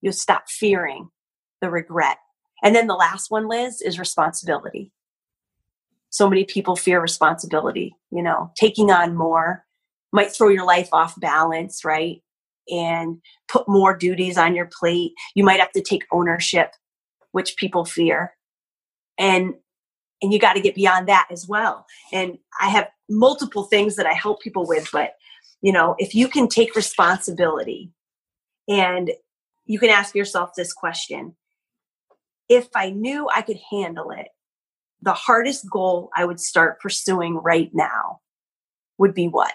[0.00, 1.08] you'll stop fearing
[1.60, 2.18] the regret.
[2.62, 4.90] And then the last one, Liz, is responsibility.
[6.10, 9.64] So many people fear responsibility, you know, taking on more
[10.12, 12.22] might throw your life off balance, right?
[12.72, 15.12] And put more duties on your plate.
[15.34, 16.72] You might have to take ownership,
[17.32, 18.34] which people fear.
[19.18, 19.54] And
[20.22, 24.06] and you got to get beyond that as well and i have multiple things that
[24.06, 25.14] i help people with but
[25.60, 27.90] you know if you can take responsibility
[28.68, 29.10] and
[29.66, 31.34] you can ask yourself this question
[32.48, 34.28] if i knew i could handle it
[35.02, 38.20] the hardest goal i would start pursuing right now
[38.98, 39.52] would be what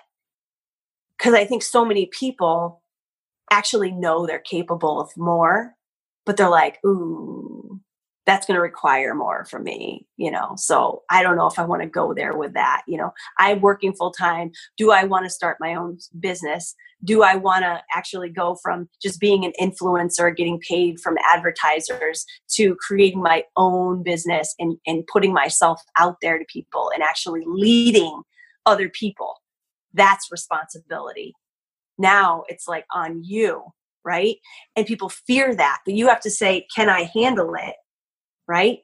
[1.17, 2.81] because i think so many people
[3.51, 5.73] actually know they're capable of more
[6.25, 7.79] but they're like ooh
[8.25, 10.53] that's going to require more from me you know?
[10.57, 13.13] So i don't know if i want to go there with that you know?
[13.39, 16.75] I'm working full time do i want to start my own business?
[17.03, 22.25] Do i want to actually go from just being an influencer getting paid from advertisers
[22.55, 27.43] to creating my own business and, and putting myself out there to people and actually
[27.45, 28.21] leading
[28.65, 29.35] other people?
[29.93, 31.33] That's responsibility
[31.97, 33.63] now it's like on you
[34.03, 34.37] right
[34.75, 37.75] and people fear that but you have to say can i handle it
[38.47, 38.79] right?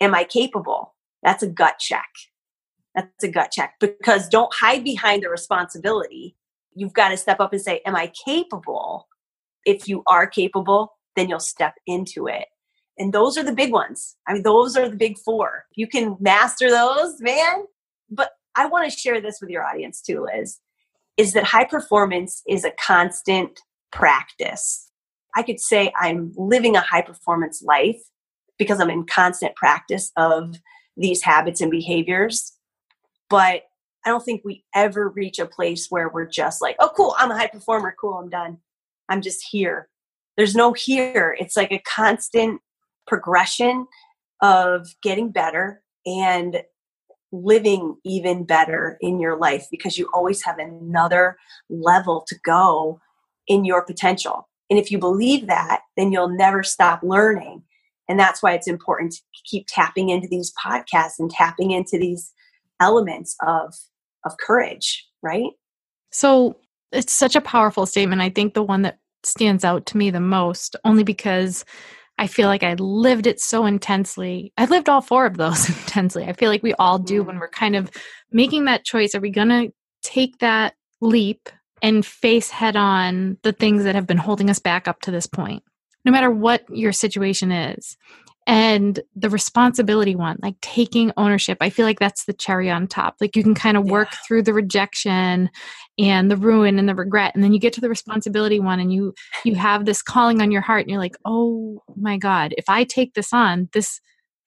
[0.00, 0.94] Am I capable?
[1.22, 2.08] That's a gut check.
[2.94, 6.36] That's a gut check because don't hide behind the responsibility.
[6.74, 9.08] You've got to step up and say, Am I capable?
[9.64, 12.46] If you are capable, then you'll step into it.
[12.98, 14.16] And those are the big ones.
[14.26, 15.66] I mean, those are the big four.
[15.74, 17.64] You can master those, man.
[18.10, 20.58] But I want to share this with your audience too, Liz,
[21.18, 23.60] is that high performance is a constant
[23.92, 24.90] practice.
[25.36, 28.00] I could say I'm living a high performance life
[28.58, 30.54] because I'm in constant practice of
[30.96, 32.52] these habits and behaviors.
[33.28, 33.64] But
[34.06, 37.30] I don't think we ever reach a place where we're just like, oh, cool, I'm
[37.30, 37.94] a high performer.
[38.00, 38.58] Cool, I'm done.
[39.08, 39.88] I'm just here.
[40.36, 41.36] There's no here.
[41.38, 42.60] It's like a constant
[43.06, 43.86] progression
[44.40, 46.62] of getting better and
[47.32, 51.36] living even better in your life because you always have another
[51.68, 53.00] level to go
[53.46, 54.48] in your potential.
[54.70, 57.62] And if you believe that, then you'll never stop learning.
[58.08, 62.32] And that's why it's important to keep tapping into these podcasts and tapping into these
[62.80, 63.74] elements of
[64.24, 65.50] of courage right?
[66.10, 66.56] So
[66.92, 68.22] it's such a powerful statement.
[68.22, 71.64] I think the one that stands out to me the most only because
[72.18, 74.52] I feel like I lived it so intensely.
[74.58, 76.24] I lived all four of those intensely.
[76.24, 77.40] I feel like we all do when mm-hmm.
[77.40, 77.90] we're kind of
[78.32, 79.14] making that choice.
[79.14, 81.48] Are we going to take that leap
[81.80, 85.26] and face head on the things that have been holding us back up to this
[85.26, 85.62] point?
[86.04, 87.96] No matter what your situation is
[88.48, 93.16] and the responsibility one like taking ownership i feel like that's the cherry on top.
[93.20, 94.18] Like you can kind of work yeah.
[94.26, 95.50] through the rejection
[95.98, 98.92] and the ruin and the regret and then you get to the responsibility one and
[98.92, 102.68] you you have this calling on your heart and you're like oh my god if
[102.68, 104.00] i take this on this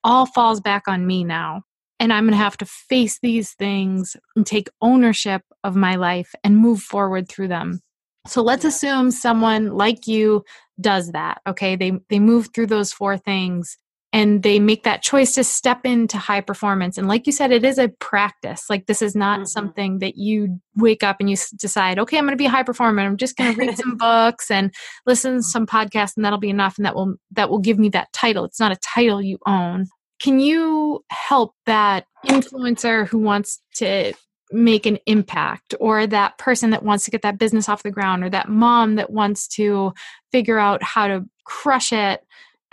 [0.04, 1.62] all falls back on me now
[2.00, 6.34] and i'm going to have to face these things and take ownership of my life
[6.44, 7.82] and move forward through them.
[8.28, 10.44] So let's assume someone like you
[10.80, 11.76] does that okay?
[11.76, 13.78] They they move through those four things
[14.14, 16.98] and they make that choice to step into high performance.
[16.98, 18.70] And like you said it is a practice.
[18.70, 19.46] Like this is not mm-hmm.
[19.46, 22.64] something that you wake up and you decide okay i'm going to be a high
[22.64, 23.02] performer.
[23.02, 24.74] I'm just going to read some books and
[25.06, 27.90] listen to some podcasts and that'll be enough and that will that will give me
[27.90, 28.46] that title.
[28.46, 29.88] It's not a title you own.
[30.22, 34.14] Can you help that influencer who wants to
[34.52, 38.24] make an impact or that person that wants to get that business off the ground
[38.24, 39.94] or that mom that wants to
[40.32, 42.22] figure out how to crush it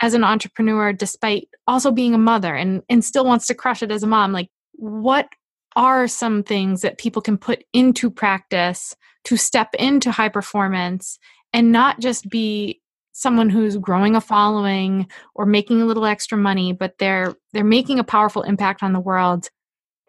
[0.01, 3.91] as an entrepreneur despite also being a mother and and still wants to crush it
[3.91, 5.27] as a mom like what
[5.75, 11.19] are some things that people can put into practice to step into high performance
[11.53, 12.81] and not just be
[13.11, 17.99] someone who's growing a following or making a little extra money but they're they're making
[17.99, 19.49] a powerful impact on the world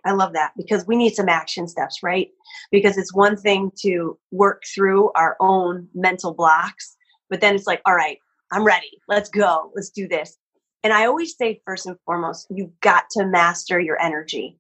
[0.05, 2.31] I love that because we need some action steps, right?
[2.71, 6.97] Because it's one thing to work through our own mental blocks,
[7.29, 8.19] but then it's like, all right,
[8.53, 8.91] I'm ready.
[9.09, 9.73] Let's go.
[9.75, 10.37] Let's do this.
[10.83, 14.59] And I always say, first and foremost, you've got to master your energy.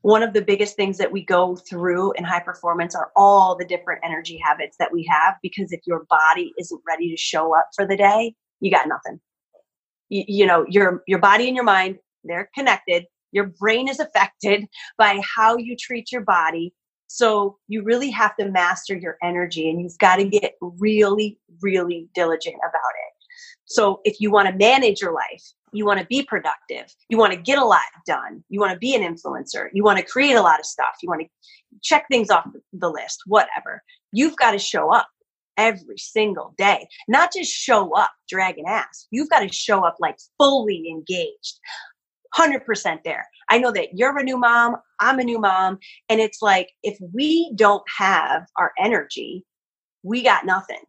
[0.00, 3.64] One of the biggest things that we go through in high performance are all the
[3.64, 5.34] different energy habits that we have.
[5.42, 9.20] Because if your body isn't ready to show up for the day, you got nothing.
[10.08, 13.06] You, you know, your your body and your mind they're connected.
[13.32, 14.66] Your brain is affected
[14.98, 16.74] by how you treat your body.
[17.08, 22.08] So you really have to master your energy, and you've got to get really, really
[22.14, 23.11] diligent about it.
[23.72, 27.32] So if you want to manage your life, you want to be productive, you want
[27.32, 30.34] to get a lot done, you want to be an influencer, you want to create
[30.34, 33.82] a lot of stuff, you want to check things off the list, whatever.
[34.12, 35.08] You've got to show up
[35.56, 39.06] every single day, not just show up dragging ass.
[39.10, 41.58] You've got to show up like fully engaged.
[42.36, 43.26] 100% there.
[43.50, 46.96] I know that you're a new mom, I'm a new mom, and it's like if
[47.12, 49.44] we don't have our energy,
[50.02, 50.82] we got nothing.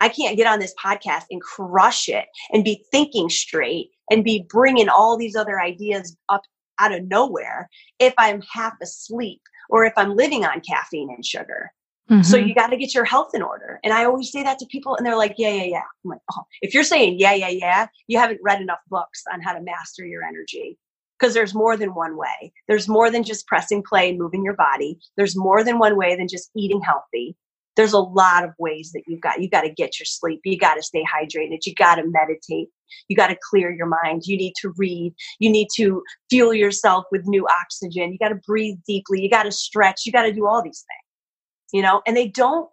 [0.00, 4.46] I can't get on this podcast and crush it and be thinking straight and be
[4.48, 6.42] bringing all these other ideas up
[6.78, 11.72] out of nowhere if I'm half asleep or if I'm living on caffeine and sugar.
[12.10, 12.22] Mm-hmm.
[12.22, 13.80] So you got to get your health in order.
[13.82, 15.82] And I always say that to people and they're like, yeah, yeah, yeah.
[16.04, 19.40] I'm like, oh, if you're saying yeah, yeah, yeah, you haven't read enough books on
[19.40, 20.78] how to master your energy
[21.18, 22.52] because there's more than one way.
[22.68, 24.98] There's more than just pressing play and moving your body.
[25.16, 27.36] There's more than one way than just eating healthy
[27.76, 30.58] there's a lot of ways that you've got you got to get your sleep you
[30.58, 32.68] got to stay hydrated you got to meditate
[33.08, 37.04] you got to clear your mind you need to read you need to fuel yourself
[37.10, 40.32] with new oxygen you got to breathe deeply you got to stretch you got to
[40.32, 42.68] do all these things you know and they don't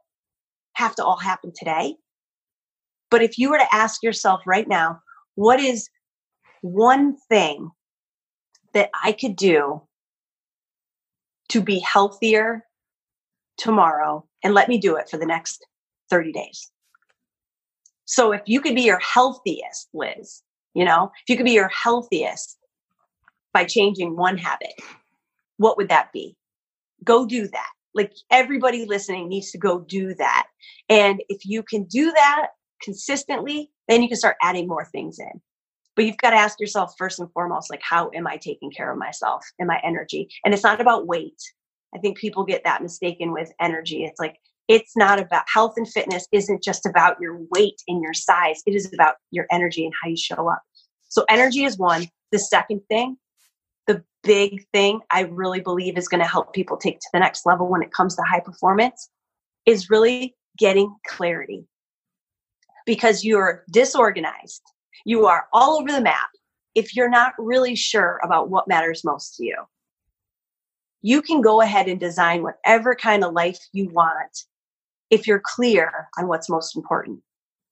[0.76, 1.96] have to all happen today.
[3.10, 5.02] But if you were to ask yourself right now
[5.36, 5.90] what is
[6.62, 7.70] one thing
[8.74, 9.82] that i could do
[11.50, 12.64] to be healthier
[13.58, 15.66] tomorrow and let me do it for the next
[16.10, 16.72] 30 days.
[18.06, 20.42] So if you could be your healthiest, Liz,
[20.74, 22.58] you know, if you could be your healthiest
[23.54, 24.74] by changing one habit,
[25.58, 26.36] what would that be?
[27.04, 27.70] Go do that.
[27.94, 30.48] Like everybody listening needs to go do that.
[30.90, 32.48] And if you can do that
[32.82, 35.42] consistently, then you can start adding more things in.
[35.96, 38.92] But you've got to ask yourself first and foremost, like, how am I taking care
[38.92, 40.28] of myself and my energy?
[40.44, 41.40] And it's not about weight.
[41.96, 44.04] I think people get that mistaken with energy.
[44.04, 48.14] It's like it's not about health and fitness isn't just about your weight and your
[48.14, 48.62] size.
[48.66, 50.62] It is about your energy and how you show up.
[51.10, 52.08] So energy is one.
[52.32, 53.18] The second thing,
[53.88, 57.46] the big thing I really believe is going to help people take to the next
[57.46, 59.10] level when it comes to high performance
[59.66, 61.68] is really getting clarity.
[62.86, 64.62] Because you're disorganized,
[65.06, 66.30] you are all over the map
[66.76, 69.56] if you're not really sure about what matters most to you
[71.04, 74.46] you can go ahead and design whatever kind of life you want
[75.12, 77.20] if you're clear on what's most important,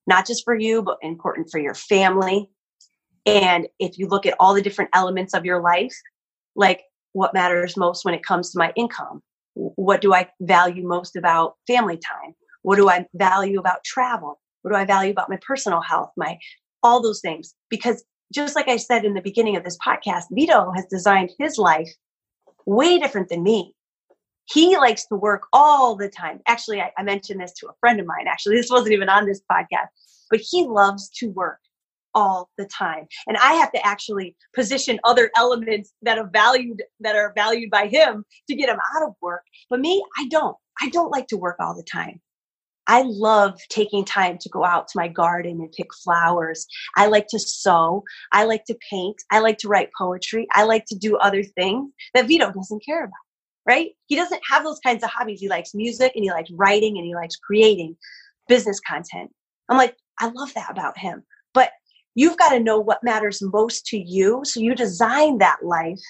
[0.06, 2.50] not just for you, but important for your family.
[3.26, 5.96] And if you look at all the different elements of your life,
[6.56, 9.24] like what matters most when it comes to my income,
[9.54, 12.36] what do I value most about family time?
[12.64, 14.40] What do I value about travel?
[14.62, 16.38] What do I value about my personal health, my
[16.84, 17.56] all those things.
[17.70, 18.04] Because
[18.34, 21.90] just like I said in the beginning of this podcast, Vito has designed his life
[22.66, 23.74] way different than me.
[24.46, 26.42] He likes to work all the time.
[26.48, 28.28] Actually, I, I mentioned this to a friend of mine.
[28.28, 29.88] Actually, this wasn't even on this podcast,
[30.30, 31.60] but he loves to work
[32.14, 37.16] all the time and i have to actually position other elements that are valued that
[37.16, 40.90] are valued by him to get him out of work but me i don't i
[40.90, 42.20] don't like to work all the time
[42.88, 46.66] I love taking time to go out to my garden and pick flowers.
[46.96, 48.04] I like to sew.
[48.32, 49.18] I like to paint.
[49.32, 50.48] I like to write poetry.
[50.54, 53.14] I like to do other things that Vito doesn't care about,
[53.68, 53.92] right?
[54.08, 55.40] He doesn't have those kinds of hobbies.
[55.40, 57.96] He likes music and he likes writing and he likes creating
[58.48, 59.32] business content.
[59.70, 61.24] I'm like, I love that about him.
[61.54, 61.72] But
[62.16, 64.42] you've got to know what matters most to you.
[64.44, 66.02] So you design that life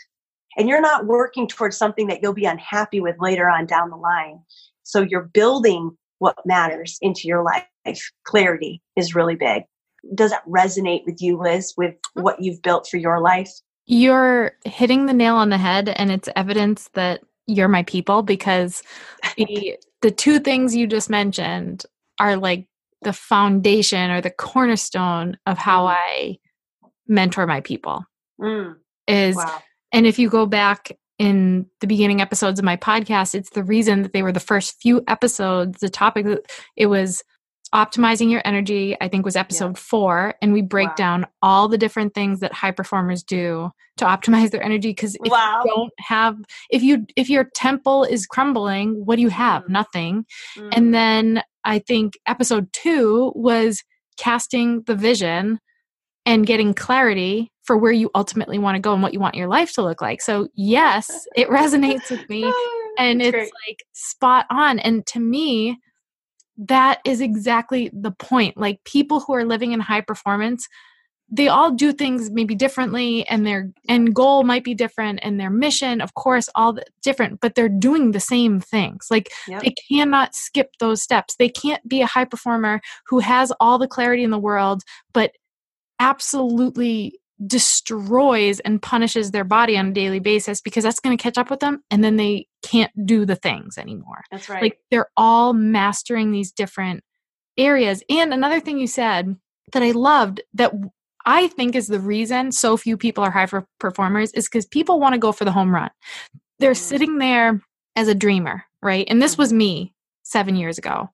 [0.57, 3.97] and you're not working towards something that you'll be unhappy with later on down the
[3.97, 4.39] line.
[4.83, 8.11] So you're building what matters into your life.
[8.25, 9.63] Clarity is really big.
[10.13, 13.51] Does that resonate with you, Liz, with what you've built for your life?
[13.87, 18.83] You're hitting the nail on the head, and it's evidence that you're my people because
[19.35, 21.85] the the two things you just mentioned
[22.19, 22.67] are like
[23.01, 25.95] the foundation or the cornerstone of how mm.
[25.97, 26.37] I
[27.07, 28.05] mentor my people.
[28.39, 28.75] Mm.
[29.07, 29.59] Is wow.
[29.91, 30.91] and if you go back
[31.21, 34.81] in the beginning episodes of my podcast it's the reason that they were the first
[34.81, 37.23] few episodes the topic that it was
[37.75, 39.83] optimizing your energy i think was episode yeah.
[39.83, 40.95] four and we break wow.
[40.95, 45.31] down all the different things that high performers do to optimize their energy because if
[45.31, 45.61] wow.
[45.63, 46.37] you don't have
[46.71, 49.69] if you if your temple is crumbling what do you have mm.
[49.69, 50.25] nothing
[50.57, 50.69] mm.
[50.75, 53.83] and then i think episode two was
[54.17, 55.59] casting the vision
[56.25, 59.47] and getting clarity for where you ultimately want to go and what you want your
[59.47, 60.21] life to look like.
[60.21, 62.43] So, yes, it resonates with me
[62.97, 63.51] and it's great.
[63.67, 64.79] like spot on.
[64.79, 65.79] And to me,
[66.57, 68.57] that is exactly the point.
[68.57, 70.67] Like people who are living in high performance,
[71.33, 75.49] they all do things maybe differently and their end goal might be different and their
[75.49, 79.63] mission of course all different but they're doing the same things like yep.
[79.63, 83.87] they cannot skip those steps they can't be a high performer who has all the
[83.87, 85.31] clarity in the world but
[86.01, 91.37] absolutely destroys and punishes their body on a daily basis because that's going to catch
[91.37, 94.23] up with them and then they can't do the things anymore.
[94.31, 94.61] That's right.
[94.63, 97.03] Like they're all mastering these different
[97.57, 98.03] areas.
[98.09, 99.35] And another thing you said
[99.73, 100.73] that I loved that
[101.25, 103.47] I think is the reason so few people are high
[103.79, 105.91] performers is because people want to go for the home run.
[106.59, 106.77] They're mm.
[106.77, 107.61] sitting there
[107.95, 109.05] as a dreamer, right?
[109.07, 109.57] And this was mm-hmm.
[109.57, 109.93] me
[110.23, 111.09] seven years ago.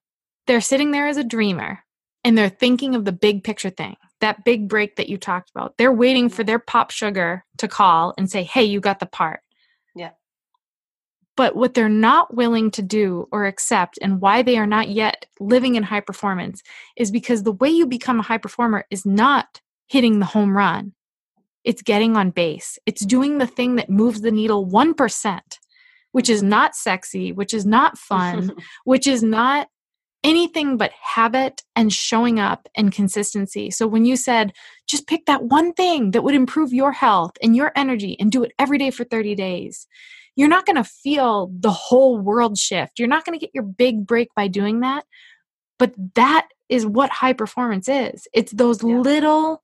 [0.45, 1.83] They're sitting there as a dreamer
[2.23, 5.75] and they're thinking of the big picture thing that big break that you talked about.
[5.77, 6.35] They're waiting mm-hmm.
[6.35, 9.41] for their POPSUGAR to call and say, hey, you got the part.
[9.95, 10.11] Yeah.
[11.35, 15.27] But what they're not willing to do or accept, and why they are not yet
[15.39, 16.63] living in high performance,
[16.95, 20.93] is because the way you become a high performer is not hitting the home run,
[21.63, 25.39] it's getting on base, it's doing the thing that moves the needle 1%,
[26.11, 28.53] which is not sexy, which is not fun,
[28.85, 29.67] which is not
[30.23, 33.71] anything but habit and showing up and consistency.
[33.71, 34.53] So when you said
[34.87, 38.43] just pick that one thing that would improve your health and your energy and do
[38.43, 39.87] it every day for 30 days,
[40.35, 42.99] you're not going to feel the whole world shift.
[42.99, 45.05] You're not going to get your big break by doing that.
[45.79, 48.27] But that is what high performance is.
[48.33, 48.99] It's those yeah.
[48.99, 49.63] little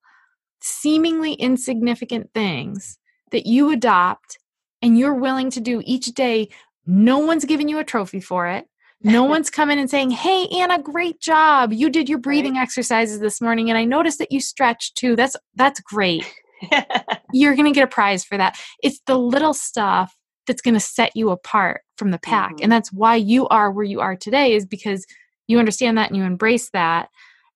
[0.62, 2.98] seemingly insignificant things
[3.32, 4.38] that you adopt
[4.82, 6.50] and you're willing to do each day.
[6.86, 8.66] No one's giving you a trophy for it
[9.04, 11.74] no one's coming and saying, Hey, Anna, great job.
[11.74, 12.62] You did your breathing right.
[12.62, 15.16] exercises this morning and I noticed that you stretched too.
[15.16, 16.26] That's that's great.
[17.34, 18.58] You're gonna get a prize for that.
[18.82, 20.16] It's the little stuff
[20.48, 22.54] that's gonna set you apart from the pack.
[22.54, 22.64] Mm-hmm.
[22.64, 25.06] And that's why you are where you are today, is because
[25.48, 27.10] you understand that and you embrace that.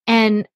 [0.06, 0.48] And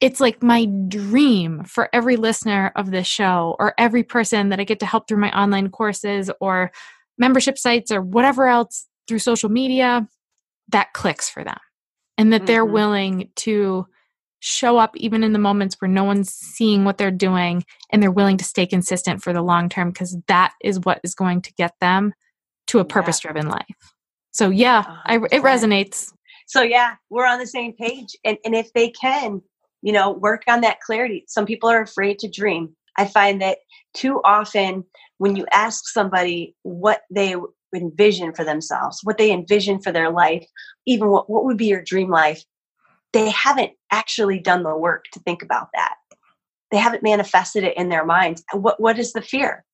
[0.00, 4.64] it's like my dream for every listener of this show or every person that I
[4.64, 6.72] get to help through my online courses or
[7.16, 10.06] membership sites or whatever else through social media
[10.68, 11.58] that clicks for them
[12.18, 12.46] and that mm-hmm.
[12.46, 13.86] they're willing to
[14.40, 18.10] show up even in the moments where no one's seeing what they're doing and they're
[18.10, 21.52] willing to stay consistent for the long term because that is what is going to
[21.54, 22.12] get them
[22.66, 23.52] to a purpose driven yeah.
[23.52, 23.92] life.
[24.32, 26.12] So yeah I, it resonates.
[26.46, 29.40] So yeah we're on the same page and, and if they can
[29.84, 31.24] you know work on that clarity.
[31.28, 32.74] Some people are afraid to dream.
[32.96, 33.58] I find that
[33.92, 34.84] too often
[35.18, 37.36] when you ask somebody what they
[37.74, 40.46] envision for themselves, what they envision for their life,
[40.86, 42.44] even what, what would be your dream life,
[43.12, 45.94] they haven't actually done the work to think about that.
[46.70, 48.42] They haven't manifested it in their minds.
[48.52, 49.64] What what is the fear?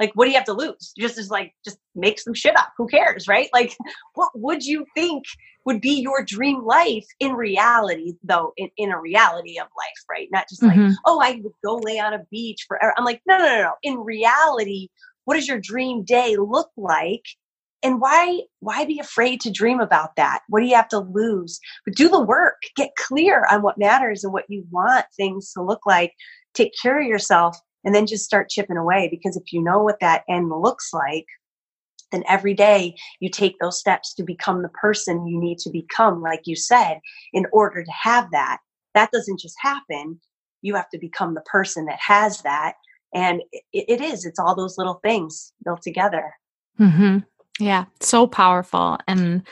[0.00, 0.92] Like, what do you have to lose?
[0.98, 2.72] Just as like, just make some shit up.
[2.76, 3.48] Who cares, right?
[3.52, 3.76] Like,
[4.14, 5.24] what would you think
[5.66, 10.28] would be your dream life in reality, though, in, in a reality of life, right?
[10.30, 10.92] Not just like, mm-hmm.
[11.06, 12.92] oh, I would go lay on a beach forever.
[12.96, 13.72] I'm like, no, no, no, no.
[13.82, 14.88] In reality,
[15.24, 17.24] what does your dream day look like?
[17.84, 20.40] And why why be afraid to dream about that?
[20.48, 21.60] What do you have to lose?
[21.84, 22.62] But do the work.
[22.76, 26.12] Get clear on what matters and what you want things to look like.
[26.54, 30.00] Take care of yourself and then just start chipping away because if you know what
[30.00, 31.26] that end looks like
[32.12, 36.22] then every day you take those steps to become the person you need to become
[36.22, 37.00] like you said
[37.32, 38.58] in order to have that
[38.94, 40.20] that doesn't just happen
[40.62, 42.74] you have to become the person that has that
[43.14, 46.32] and it, it is it's all those little things built together
[46.78, 47.18] mm-hmm.
[47.60, 49.42] Yeah so powerful and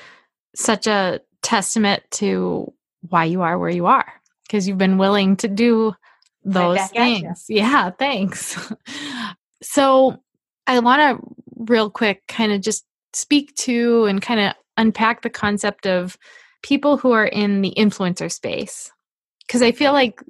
[0.54, 2.72] such a testament to
[3.08, 4.12] why you are where you are
[4.46, 5.94] because you've been willing to do
[6.44, 7.46] those things.
[7.48, 8.72] Yeah, thanks.
[9.62, 10.20] so
[10.66, 11.26] I want to
[11.56, 16.18] real quick kind of just speak to and kind of unpack the concept of
[16.62, 18.90] people who are in the influencer space
[19.46, 20.22] because I feel like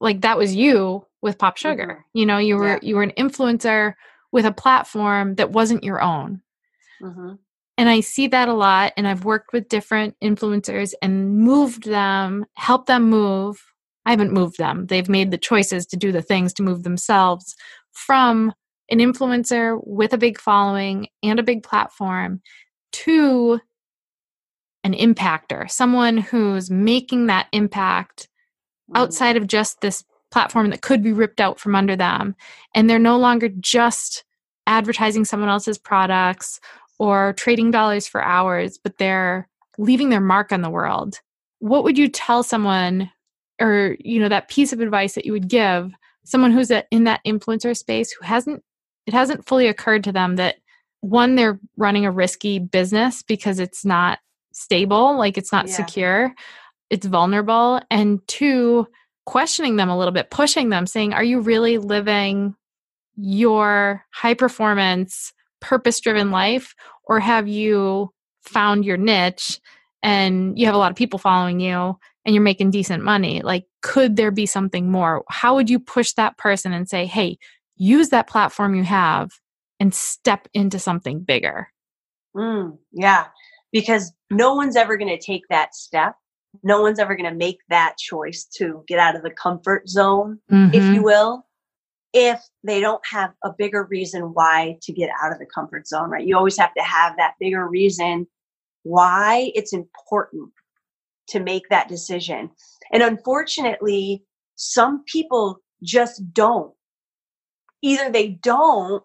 [0.00, 1.86] like that was you with POPSUGAR.
[1.86, 2.18] Mm-hmm.
[2.18, 2.78] You know, you were yeah.
[2.82, 3.94] you were an influencer
[4.32, 6.41] with a platform that wasn't your own.
[7.02, 7.34] Mm-hmm.
[7.78, 8.92] And I see that a lot.
[8.96, 13.62] And I've worked with different influencers and moved them, helped them move
[14.04, 14.86] I haven't moved them.
[14.86, 17.54] They've made the choices to do the things to move themselves
[17.92, 18.52] from
[18.88, 22.42] an influencer with a big following and a big platform
[22.92, 23.60] to
[24.84, 28.28] an impactor, someone who's making that impact
[28.90, 28.98] mm.
[28.98, 32.34] outside of just this platform that could be ripped out from under them.
[32.74, 34.24] And they're no longer just
[34.66, 36.58] advertising someone else's products
[36.98, 41.20] or trading dollars for hours, but they're leaving their mark on the world.
[41.58, 43.10] What would you tell someone
[43.60, 45.92] or you know that piece of advice that you would give
[46.24, 48.62] someone who's in that influencer space who hasn't
[49.06, 50.56] it hasn't fully occurred to them that
[51.00, 54.18] one they're running a risky business because it's not
[54.52, 55.74] stable like it's not yeah.
[55.74, 56.34] secure
[56.90, 58.86] it's vulnerable and two
[59.24, 62.54] questioning them a little bit pushing them saying are you really living
[63.16, 65.32] your high performance
[65.62, 68.10] purpose driven life or have you
[68.42, 69.60] found your niche
[70.02, 73.64] and you have a lot of people following you and you're making decent money like
[73.82, 77.38] could there be something more how would you push that person and say hey
[77.76, 79.30] use that platform you have
[79.80, 81.68] and step into something bigger
[82.36, 83.26] mm, yeah
[83.70, 86.16] because no one's ever going to take that step
[86.62, 90.38] no one's ever going to make that choice to get out of the comfort zone
[90.50, 90.74] mm-hmm.
[90.74, 91.04] if you mm-hmm.
[91.04, 91.46] will
[92.12, 96.10] if they don't have a bigger reason why to get out of the comfort zone
[96.10, 98.26] right you always have to have that bigger reason
[98.82, 100.50] why it's important
[101.28, 102.50] to make that decision.
[102.92, 104.24] And unfortunately,
[104.56, 106.72] some people just don't.
[107.82, 109.02] Either they don't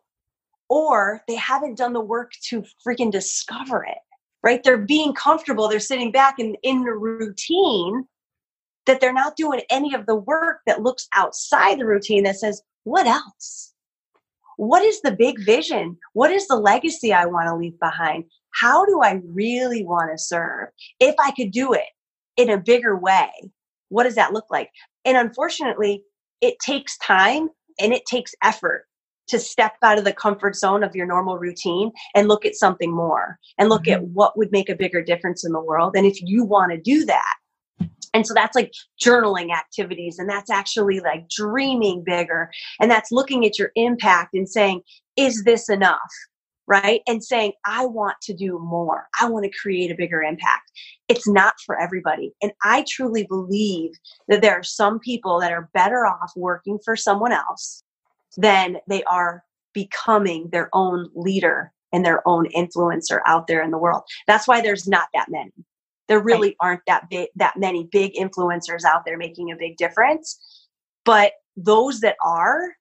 [0.69, 3.97] or they haven't done the work to freaking discover it,
[4.43, 4.63] right?
[4.63, 8.05] They're being comfortable, they're sitting back and in the routine
[8.85, 12.61] that they're not doing any of the work that looks outside the routine that says,
[12.87, 13.73] what else?
[14.57, 15.97] What is the big vision?
[16.13, 18.23] What is the legacy I want to leave behind?
[18.53, 20.69] How do I really want to serve?
[20.99, 21.85] If I could do it,
[22.37, 23.29] in a bigger way
[23.89, 24.69] what does that look like
[25.03, 26.03] and unfortunately
[26.41, 28.85] it takes time and it takes effort
[29.27, 32.93] to step out of the comfort zone of your normal routine and look at something
[32.93, 34.03] more and look mm-hmm.
[34.03, 36.77] at what would make a bigger difference in the world and if you want to
[36.77, 37.35] do that
[38.17, 42.49] and so that's like journaling activities and that's actually like dreaming bigger
[42.81, 44.81] and that's looking at your impact and saying
[45.15, 45.99] is this enough
[46.67, 47.01] right?
[47.07, 49.07] And saying, I want to do more.
[49.21, 50.69] I want to create a bigger impact.
[51.07, 52.33] It's not for everybody.
[52.41, 53.91] And I truly believe
[54.27, 57.83] that there are some people that are better off working for someone else
[58.35, 63.77] than they are becoming their own leader and their own influencer out there in the
[63.77, 64.03] world.
[64.27, 65.53] That's why there's not that many.
[66.07, 66.57] There really right.
[66.61, 70.39] aren't that big, that many big influencers out there making a big difference.
[71.03, 72.73] But those that are,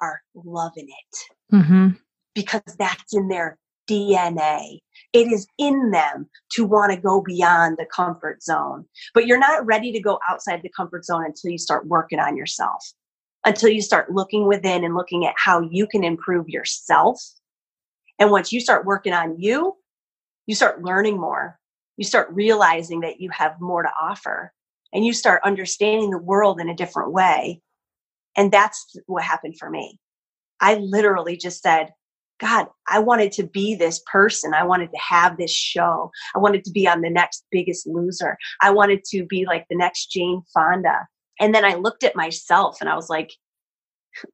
[0.00, 1.54] are loving it.
[1.54, 1.90] Mm-hmm
[2.34, 3.58] because that's in their
[3.88, 4.80] DNA.
[5.12, 8.84] It is in them to want to go beyond the comfort zone.
[9.12, 12.36] But you're not ready to go outside the comfort zone until you start working on
[12.36, 12.82] yourself,
[13.44, 17.22] until you start looking within and looking at how you can improve yourself.
[18.18, 19.76] And once you start working on you,
[20.46, 21.58] you start learning more.
[21.96, 24.52] You start realizing that you have more to offer
[24.92, 27.60] and you start understanding the world in a different way.
[28.36, 29.98] And that's what happened for me.
[30.60, 31.92] I literally just said,
[32.40, 34.54] God, I wanted to be this person.
[34.54, 36.10] I wanted to have this show.
[36.34, 38.36] I wanted to be on the next biggest loser.
[38.60, 41.06] I wanted to be like the next Jane Fonda.
[41.40, 43.32] And then I looked at myself and I was like,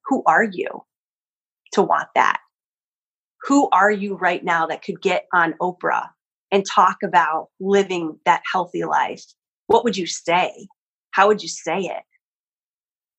[0.07, 0.83] who are you?
[1.73, 2.41] to want that?
[3.43, 6.09] Who are you right now that could get on Oprah
[6.53, 9.25] and talk about living that healthy life?
[9.67, 10.67] What would you say?
[11.13, 12.03] How would you say it?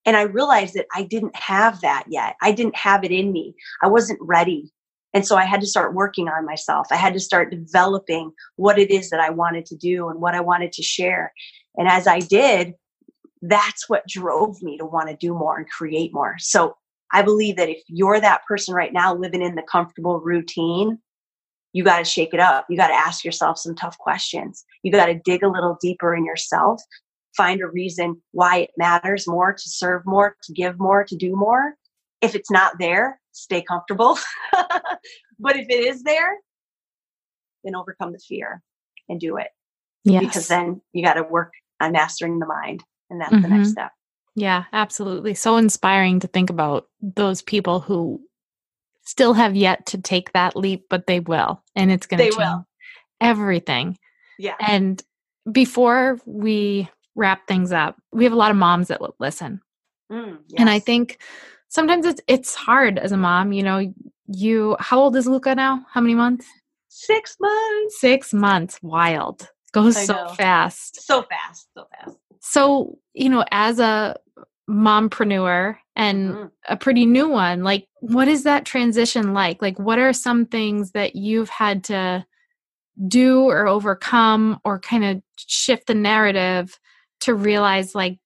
[0.06, 2.36] And I realized that I didn't have that yet.
[2.42, 3.54] I didn't have it in me.
[3.84, 4.72] I wasn't ready.
[5.14, 6.88] And so I had to start working on myself.
[6.92, 10.34] I had to start developing what it is that I wanted to do and what
[10.34, 11.34] I wanted to share.
[11.78, 12.74] And as I did,
[13.42, 16.36] that's what drove me to want to do more and create more.
[16.40, 16.76] So
[17.14, 20.98] I believe that if you're that person right now living in the comfortable routine,
[21.74, 22.66] you got to shake it up.
[22.70, 24.66] You got to ask yourself some tough questions.
[24.84, 26.82] You got to dig a little deeper in yourself,
[27.36, 31.36] find a reason why it matters more to serve more, to give more, to do
[31.36, 31.76] more.
[32.22, 34.18] If it's not there, stay comfortable.
[35.40, 36.38] but if it is there,
[37.64, 38.62] then overcome the fear
[39.10, 39.48] and do it.
[40.04, 40.24] Yes.
[40.24, 42.84] Because then you got to work on mastering the mind.
[43.10, 43.42] And that's mm-hmm.
[43.42, 43.72] the next mm-hmm.
[43.72, 43.92] step.
[44.36, 45.34] Yeah, absolutely.
[45.34, 48.22] So inspiring to think about those people who
[49.12, 51.62] still have yet to take that leap, but they will.
[51.76, 52.66] And it's going to change will.
[53.20, 53.98] everything.
[54.40, 54.56] Yeah.
[54.62, 55.04] And
[55.52, 59.60] before we wrap things up, we have a lot of moms that listen.
[60.10, 60.60] Mm, yes.
[60.60, 61.22] And I think
[61.68, 63.94] sometimes it's it's hard as a mom, you know,
[64.28, 65.86] you how old is Luca now?
[65.92, 66.48] How many months?
[66.88, 68.00] 6 months.
[68.00, 68.80] 6 months.
[68.82, 69.50] Wild.
[69.74, 70.30] Goes I so know.
[70.30, 71.02] fast.
[71.06, 71.68] So fast.
[71.76, 72.18] So fast.
[72.40, 74.16] So, you know, as a
[74.72, 76.46] mompreneur and mm-hmm.
[76.68, 79.62] a pretty new one, like what is that transition like?
[79.62, 82.26] Like what are some things that you've had to
[83.08, 86.80] do or overcome or kind of shift the narrative
[87.22, 88.20] to realize like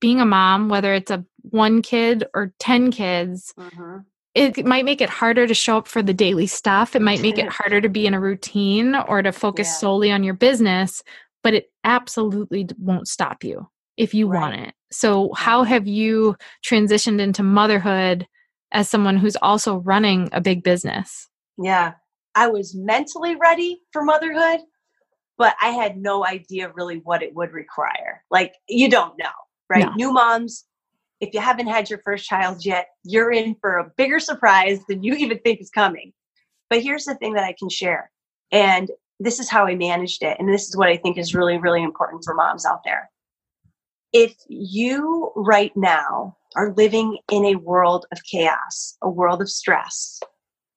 [0.00, 3.98] being a mom, whether it's a one kid or 10 kids, mm-hmm.
[4.34, 6.94] it might make it harder to show up for the daily stuff.
[6.94, 9.74] It might make it harder to be in a routine or to focus yeah.
[9.74, 11.02] solely on your business,
[11.42, 13.68] but it absolutely won't stop you
[13.98, 14.40] if you right.
[14.40, 14.74] want it.
[14.90, 18.26] So, how have you transitioned into motherhood
[18.72, 21.28] as someone who's also running a big business?
[21.58, 21.94] Yeah,
[22.34, 24.60] I was mentally ready for motherhood,
[25.36, 28.22] but I had no idea really what it would require.
[28.30, 29.26] Like, you don't know,
[29.68, 29.84] right?
[29.84, 29.92] No.
[29.96, 30.64] New moms,
[31.20, 35.02] if you haven't had your first child yet, you're in for a bigger surprise than
[35.02, 36.12] you even think is coming.
[36.70, 38.10] But here's the thing that I can share.
[38.52, 40.36] And this is how I managed it.
[40.38, 43.10] And this is what I think is really, really important for moms out there.
[44.12, 50.20] If you right now are living in a world of chaos, a world of stress,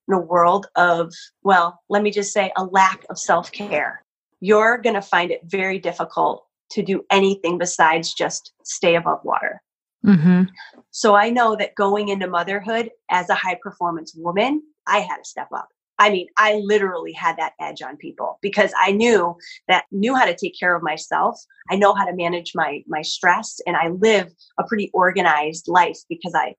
[0.07, 1.13] in a world of,
[1.43, 4.03] well, let me just say, a lack of self care,
[4.39, 9.61] you're going to find it very difficult to do anything besides just stay above water.
[10.05, 10.43] Mm-hmm.
[10.89, 15.25] So I know that going into motherhood as a high performance woman, I had to
[15.25, 15.69] step up.
[16.01, 19.35] I mean, I literally had that edge on people because I knew
[19.67, 21.39] that knew how to take care of myself.
[21.69, 25.99] I know how to manage my my stress and I live a pretty organized life
[26.09, 26.55] because I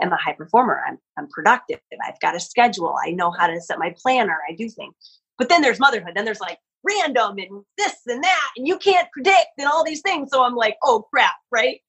[0.00, 0.80] am a high performer.
[0.86, 1.80] I'm I'm productive.
[2.06, 2.94] I've got a schedule.
[3.04, 4.38] I know how to set my planner.
[4.48, 4.94] I do things.
[5.36, 6.12] But then there's motherhood.
[6.14, 10.00] Then there's like random and this and that and you can't predict and all these
[10.02, 10.30] things.
[10.32, 11.80] So I'm like, "Oh crap," right?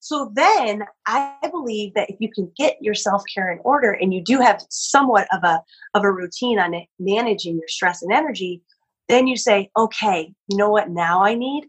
[0.00, 4.22] So then I believe that if you can get your self-care in order and you
[4.22, 5.62] do have somewhat of a
[5.94, 8.62] of a routine on managing your stress and energy,
[9.08, 11.66] then you say, okay, you know what now I need?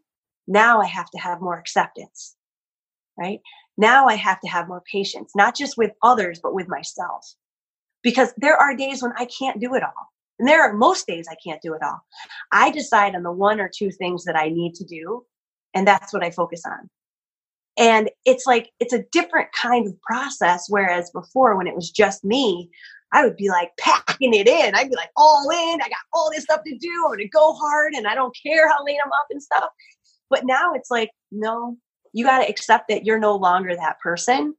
[0.48, 2.36] Now I have to have more acceptance.
[3.18, 3.40] Right?
[3.78, 7.26] Now I have to have more patience, not just with others, but with myself.
[8.04, 10.12] Because there are days when I can't do it all.
[10.40, 12.00] And there are most days I can't do it all.
[12.52, 15.26] I decide on the one or two things that I need to do,
[15.74, 16.90] and that's what I focus on.
[17.78, 20.66] And it's like, it's a different kind of process.
[20.68, 22.70] Whereas before, when it was just me,
[23.14, 24.76] I would be like packing it in.
[24.76, 25.82] I'd be like all in.
[25.82, 26.90] I got all this stuff to do.
[27.06, 29.70] I'm going to go hard and I don't care how late I'm up and stuff.
[30.30, 31.78] But now it's like, no,
[32.14, 34.56] you got to accept that you're no longer that person.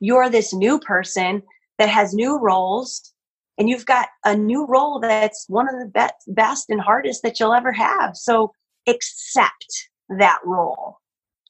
[0.00, 1.42] You're this new person
[1.78, 3.12] that has new roles
[3.58, 7.38] and you've got a new role that's one of the best, best and hardest that
[7.38, 8.16] you'll ever have.
[8.16, 8.52] So
[8.88, 10.98] accept that role.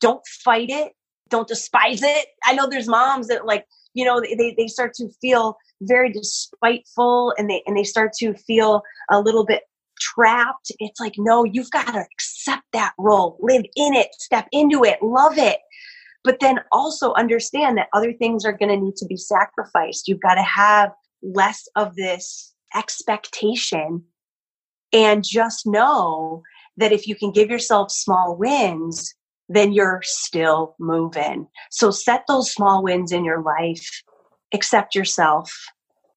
[0.01, 0.93] Don't fight it
[1.33, 2.27] don't despise it.
[2.45, 7.35] I know there's moms that like, you know, they, they start to feel very despiteful
[7.37, 9.63] and they and they start to feel a little bit
[9.99, 10.71] trapped.
[10.79, 15.03] It's like, no, you've got to accept that role, live in it, step into it,
[15.03, 15.59] love it.
[16.23, 20.07] But then also understand that other things are going to need to be sacrificed.
[20.07, 24.05] You've got to have less of this expectation
[24.93, 26.43] and just know
[26.77, 29.15] that if you can give yourself small wins,
[29.55, 31.47] then you're still moving.
[31.71, 33.89] So set those small wins in your life,
[34.53, 35.53] accept yourself,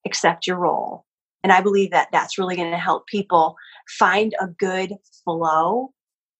[0.05, 1.05] accept your role.
[1.43, 3.55] And I believe that that's really going to help people
[3.99, 5.91] find a good flow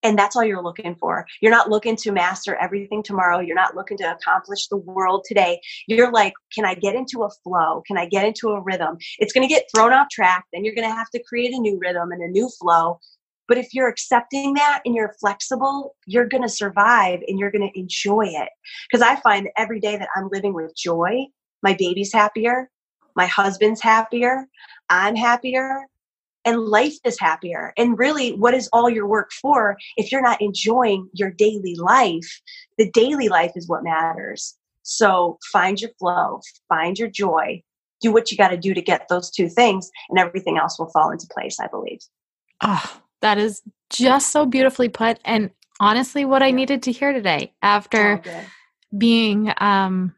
[0.05, 1.25] and that's all you're looking for.
[1.41, 3.39] You're not looking to master everything tomorrow.
[3.39, 5.59] You're not looking to accomplish the world today.
[5.87, 7.81] You're like, can I get into a flow?
[7.87, 8.97] Can I get into a rhythm?
[9.17, 10.45] It's going to get thrown off track.
[10.53, 12.99] Then you're going to have to create a new rhythm and a new flow.
[13.47, 17.69] But if you're accepting that and you're flexible, you're going to survive and you're going
[17.69, 18.49] to enjoy it.
[18.89, 21.25] Because I find every day that I'm living with joy,
[21.61, 22.69] my baby's happier,
[23.15, 24.47] my husband's happier,
[24.89, 25.81] I'm happier,
[26.43, 27.73] and life is happier.
[27.77, 32.41] And really, what is all your work for if you're not enjoying your daily life?
[32.77, 34.55] The daily life is what matters.
[34.83, 37.63] So find your flow, find your joy,
[37.99, 40.91] do what you got to do to get those two things, and everything else will
[40.91, 41.99] fall into place, I believe.
[42.61, 45.19] Oh, that is just so beautifully put.
[45.25, 48.41] And honestly, what I needed to hear today after oh,
[48.97, 50.15] being, um,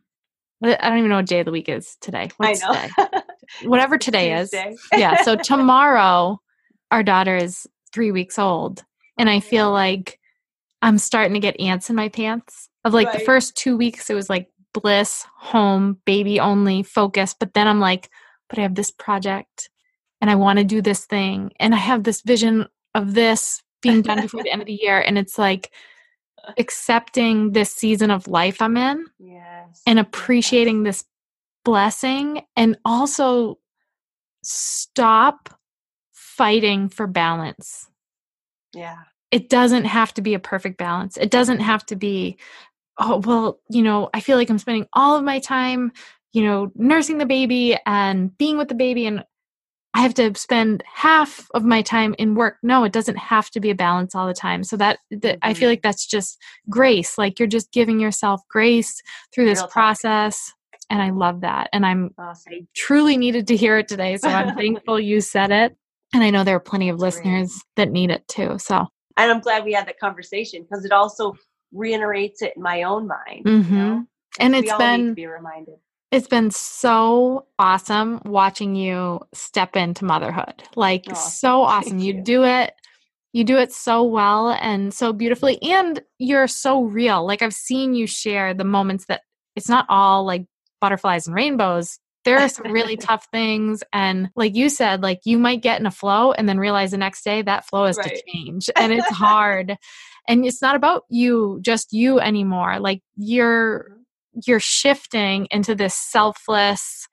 [0.63, 2.29] I don't even know what day of the week is today.
[2.37, 3.05] What's I know.
[3.05, 3.21] Today?
[3.63, 4.53] Whatever today is.
[4.93, 5.23] yeah.
[5.23, 6.41] So tomorrow,
[6.91, 8.83] our daughter is three weeks old.
[9.17, 10.19] And I feel like
[10.81, 12.69] I'm starting to get ants in my pants.
[12.83, 13.19] Of like right.
[13.19, 17.35] the first two weeks, it was like bliss, home, baby only, focus.
[17.37, 18.09] But then I'm like,
[18.47, 19.69] but I have this project
[20.21, 21.51] and I want to do this thing.
[21.59, 22.67] And I have this vision
[22.97, 24.99] of this being done before the end of the year.
[24.99, 25.71] And it's like,
[26.57, 29.81] accepting this season of life I'm in yes.
[29.85, 31.03] and appreciating this
[31.65, 33.59] blessing and also
[34.43, 35.49] stop
[36.13, 37.89] fighting for balance.
[38.73, 38.99] Yeah.
[39.31, 41.17] It doesn't have to be a perfect balance.
[41.17, 42.37] It doesn't have to be,
[42.97, 45.91] oh, well, you know, I feel like I'm spending all of my time,
[46.31, 49.25] you know, nursing the baby and being with the baby and
[49.97, 52.57] I have to spend half of my time in work.
[52.61, 54.63] No, it doesn't have to be a balance all the time.
[54.63, 55.37] So that, that mm-hmm.
[55.41, 55.71] I feel mm-hmm.
[55.71, 56.37] like that's just
[56.69, 57.17] grace.
[57.17, 59.01] Like you're just giving yourself grace
[59.33, 60.53] through this Real process.
[60.91, 61.69] And I love that.
[61.73, 62.53] And I'm awesome.
[62.53, 64.17] I truly needed to hear it today.
[64.17, 65.75] So I'm thankful you said it.
[66.13, 68.59] And I know there are plenty of listeners that need it too.
[68.59, 68.85] So
[69.17, 71.33] and I'm glad we had that conversation because it also
[71.71, 73.45] reiterates it in my own mind.
[73.45, 73.73] Mm-hmm.
[73.73, 74.05] You know?
[74.39, 75.77] And it's been be reminded
[76.11, 80.63] it's been so awesome watching you step into motherhood.
[80.75, 81.99] Like oh, so awesome.
[81.99, 82.73] You, you do it
[83.33, 87.25] you do it so well and so beautifully and you're so real.
[87.25, 89.21] Like I've seen you share the moments that
[89.55, 90.45] it's not all like
[90.81, 91.99] butterflies and rainbows.
[92.25, 95.85] There are some really tough things and like you said like you might get in
[95.85, 98.07] a flow and then realize the next day that flow has right.
[98.07, 99.77] to change and it's hard.
[100.27, 102.79] and it's not about you just you anymore.
[102.79, 103.96] Like you're
[104.45, 107.07] you're shifting into this selfless,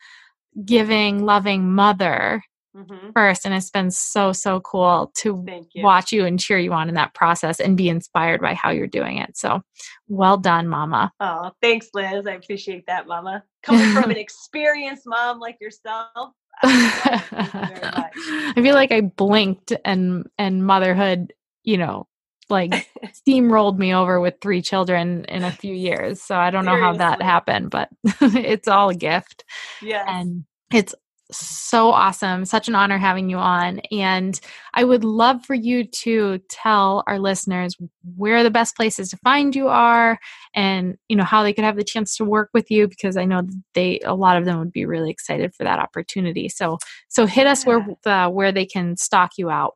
[0.64, 2.42] giving, loving mother
[2.76, 3.10] mm-hmm.
[3.14, 3.44] first.
[3.44, 5.82] And it's been so, so cool to you.
[5.82, 8.86] watch you and cheer you on in that process and be inspired by how you're
[8.86, 9.36] doing it.
[9.36, 9.62] So
[10.08, 11.12] well done, Mama.
[11.20, 12.26] Oh, thanks, Liz.
[12.26, 13.44] I appreciate that, Mama.
[13.62, 16.32] Coming from an experienced mom like yourself.
[16.62, 21.32] I feel like I blinked and and motherhood,
[21.64, 22.06] you know,
[22.54, 26.22] like steamrolled me over with three children in a few years.
[26.22, 27.90] So I don't know how that happened, but
[28.20, 29.44] it's all a gift.
[29.82, 30.04] Yeah.
[30.08, 30.94] And it's
[31.30, 32.44] so awesome.
[32.44, 33.80] Such an honor having you on.
[33.90, 34.38] And
[34.74, 37.76] I would love for you to tell our listeners
[38.16, 40.18] where the best places to find you are
[40.54, 43.24] and you know how they could have the chance to work with you because I
[43.24, 43.42] know
[43.74, 46.48] they a lot of them would be really excited for that opportunity.
[46.48, 46.78] So
[47.08, 49.74] so hit us where uh, where they can stalk you out.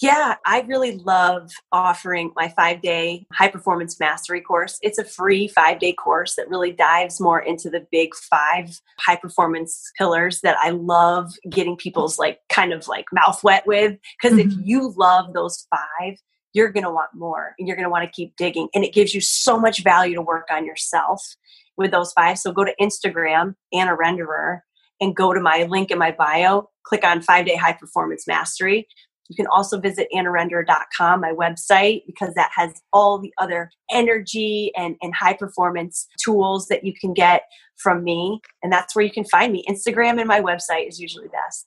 [0.00, 4.78] Yeah, I really love offering my five day high performance mastery course.
[4.82, 9.16] It's a free five day course that really dives more into the big five high
[9.16, 13.96] performance pillars that I love getting people's like kind of like mouth wet with.
[14.20, 14.50] Because mm-hmm.
[14.60, 16.16] if you love those five,
[16.52, 18.68] you're going to want more and you're going to want to keep digging.
[18.74, 21.36] And it gives you so much value to work on yourself
[21.78, 22.38] with those five.
[22.38, 24.60] So go to Instagram, Anna Renderos,
[25.00, 28.88] and go to my link in my bio, click on five day high performance mastery
[29.28, 34.96] you can also visit annarender.com, my website, because that has all the other energy and,
[35.02, 37.42] and high performance tools that you can get
[37.76, 38.40] from me.
[38.62, 39.64] And that's where you can find me.
[39.68, 41.66] Instagram and my website is usually best.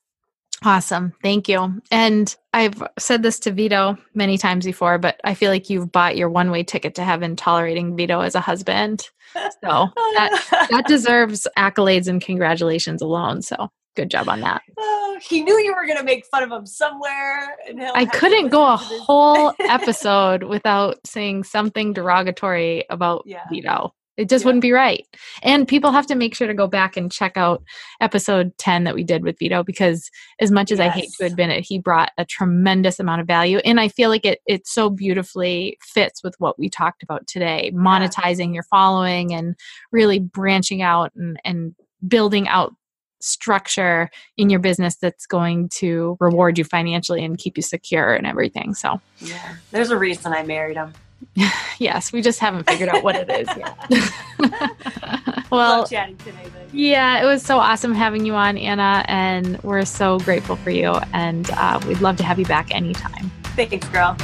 [0.64, 1.14] Awesome.
[1.24, 1.82] Thank you.
[1.90, 6.18] And I've said this to Vito many times before, but I feel like you've bought
[6.18, 9.10] your one way ticket to heaven tolerating Vito as a husband.
[9.34, 9.40] So
[9.96, 13.42] that, that deserves accolades and congratulations alone.
[13.42, 13.70] So
[14.00, 14.62] good job on that.
[14.78, 17.58] Uh, he knew you were going to make fun of him somewhere.
[17.94, 23.44] I couldn't go a whole episode without saying something derogatory about yeah.
[23.52, 23.94] Vito.
[24.16, 24.48] It just yeah.
[24.48, 25.06] wouldn't be right.
[25.44, 27.64] And people have to make sure to go back and check out
[28.02, 30.10] episode 10 that we did with Vito because
[30.42, 30.88] as much as yes.
[30.88, 33.60] I hate to admit it, he brought a tremendous amount of value.
[33.60, 37.72] And I feel like it it so beautifully fits with what we talked about today,
[37.74, 38.56] monetizing yeah.
[38.56, 39.56] your following and
[39.94, 41.76] really branching out and, and
[42.06, 42.74] building out
[43.20, 48.26] structure in your business that's going to reward you financially and keep you secure and
[48.26, 48.74] everything.
[48.74, 50.94] So, yeah, there's a reason I married him.
[51.80, 55.46] yes, we just haven't figured out what it is yet.
[55.52, 56.50] well, chatting today.
[56.72, 60.94] Yeah, it was so awesome having you on, Anna, and we're so grateful for you.
[61.14, 63.32] And uh, we'd love to have you back anytime.
[63.56, 64.16] Thanks, girl.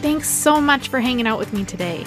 [0.00, 2.06] Thanks so much for hanging out with me today.